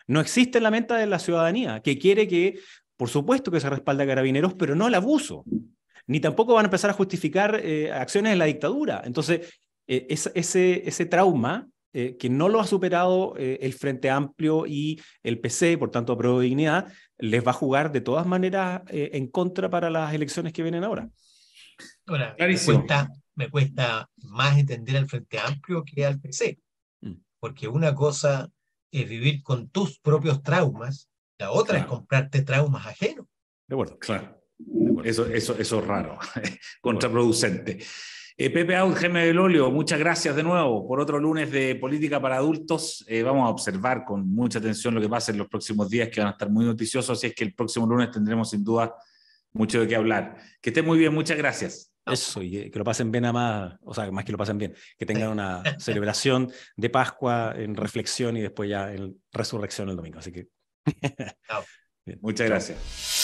No 0.08 0.20
existe 0.20 0.58
en 0.60 0.64
la 0.64 0.72
mente 0.72 0.94
de 0.94 1.08
la 1.08 1.20
ciudadanía, 1.20 1.82
que 1.82 1.98
quiere 1.98 2.28
que, 2.28 2.60
por 2.98 3.10
supuesto 3.10 3.52
que 3.52 3.60
se 3.60 3.70
respalde 3.70 4.04
a 4.04 4.08
carabineros, 4.08 4.54
pero 4.54 4.76
no 4.76 4.88
el 4.88 4.96
abuso 4.96 5.46
ni 6.08 6.20
tampoco 6.20 6.54
van 6.54 6.66
a 6.66 6.68
empezar 6.68 6.90
a 6.90 6.94
justificar 6.94 7.60
eh, 7.64 7.92
acciones 7.92 8.34
en 8.34 8.40
la 8.40 8.46
dictadura. 8.46 9.02
Entonces, 9.06 9.54
eh, 9.88 10.08
ese, 10.10 10.88
ese 10.88 11.06
trauma 11.06 11.68
eh, 11.94 12.18
que 12.18 12.30
no 12.30 12.50
lo 12.50 12.60
ha 12.60 12.66
superado 12.66 13.36
el 13.38 13.74
Frente 13.74 14.10
Amplio 14.10 14.66
y 14.66 15.00
el 15.22 15.40
PC, 15.40 15.78
por 15.78 15.92
tanto, 15.92 16.18
Pro 16.18 16.40
Dignidad, 16.40 16.92
les 17.18 17.46
va 17.46 17.52
a 17.52 17.56
jugar 17.56 17.92
de 17.92 18.02
todas 18.02 18.26
maneras 18.26 18.82
en 18.90 19.28
contra 19.28 19.70
para 19.70 19.90
las 19.90 20.14
elecciones 20.14 20.54
que 20.54 20.64
vienen 20.64 20.84
ahora. 20.84 21.10
Ahora, 22.08 22.36
me 22.38 22.58
cuesta, 22.58 23.10
me 23.36 23.50
cuesta 23.50 24.10
más 24.24 24.58
entender 24.58 24.98
al 24.98 25.08
Frente 25.08 25.40
Amplio 25.40 25.84
que 25.84 26.06
al 26.06 26.20
PC, 26.20 26.60
mm. 27.02 27.14
porque 27.40 27.68
una 27.68 27.94
cosa 27.94 28.50
es 28.92 29.08
vivir 29.08 29.44
con 29.44 29.70
tus 29.70 30.00
propios 30.00 30.42
traumas, 30.42 31.10
la 31.38 31.52
otra 31.52 31.80
es 31.80 31.86
comprarte 31.86 32.42
traumas 32.42 32.88
ajenos. 32.88 33.28
De 33.68 33.76
acuerdo, 33.76 33.98
claro. 33.98 34.43
Eso, 35.04 35.26
eso, 35.26 35.56
eso 35.58 35.80
es 35.80 35.88
raro, 35.88 36.20
contraproducente. 36.82 37.80
Eh, 38.36 38.50
Pepe 38.50 38.76
Out, 38.76 38.96
Geme 38.98 39.28
del 39.28 39.38
Olio, 39.38 39.70
muchas 39.70 40.00
gracias 40.00 40.36
de 40.36 40.42
nuevo 40.42 40.88
por 40.88 41.00
otro 41.00 41.20
lunes 41.20 41.52
de 41.52 41.76
Política 41.76 42.20
para 42.20 42.38
Adultos. 42.38 43.06
Eh, 43.08 43.22
vamos 43.22 43.46
a 43.46 43.50
observar 43.50 44.04
con 44.04 44.28
mucha 44.28 44.58
atención 44.58 44.96
lo 44.96 45.02
que 45.02 45.08
pasa 45.08 45.32
en 45.32 45.38
los 45.38 45.48
próximos 45.48 45.88
días, 45.88 46.10
que 46.10 46.20
van 46.20 46.30
a 46.30 46.32
estar 46.32 46.50
muy 46.50 46.66
noticiosos, 46.66 47.18
así 47.18 47.28
es 47.28 47.36
que 47.36 47.44
el 47.44 47.54
próximo 47.54 47.86
lunes 47.86 48.10
tendremos 48.10 48.50
sin 48.50 48.64
duda 48.64 48.96
mucho 49.52 49.80
de 49.80 49.88
qué 49.88 49.96
hablar. 49.96 50.38
Que 50.62 50.72
estén 50.72 50.86
muy 50.86 50.98
bien, 50.98 51.14
muchas 51.14 51.38
gracias. 51.38 51.94
Eso, 52.06 52.42
y 52.42 52.70
que 52.70 52.80
lo 52.80 52.84
pasen 52.84 53.12
bien 53.12 53.26
a 53.26 53.32
más, 53.32 53.76
o 53.84 53.94
sea, 53.94 54.12
más 54.12 54.26
que 54.26 54.32
lo 54.32 54.38
pasen 54.38 54.58
bien, 54.58 54.74
que 54.98 55.06
tengan 55.06 55.30
una 55.30 55.64
celebración 55.80 56.52
de 56.76 56.90
Pascua 56.90 57.54
en 57.56 57.76
reflexión 57.76 58.36
y 58.36 58.42
después 58.42 58.70
ya 58.70 58.92
en 58.92 59.16
resurrección 59.32 59.90
el 59.90 59.96
domingo. 59.96 60.20
Así 60.20 60.32
que. 60.32 60.48
Muchas 62.20 62.50
gracias. 62.50 63.24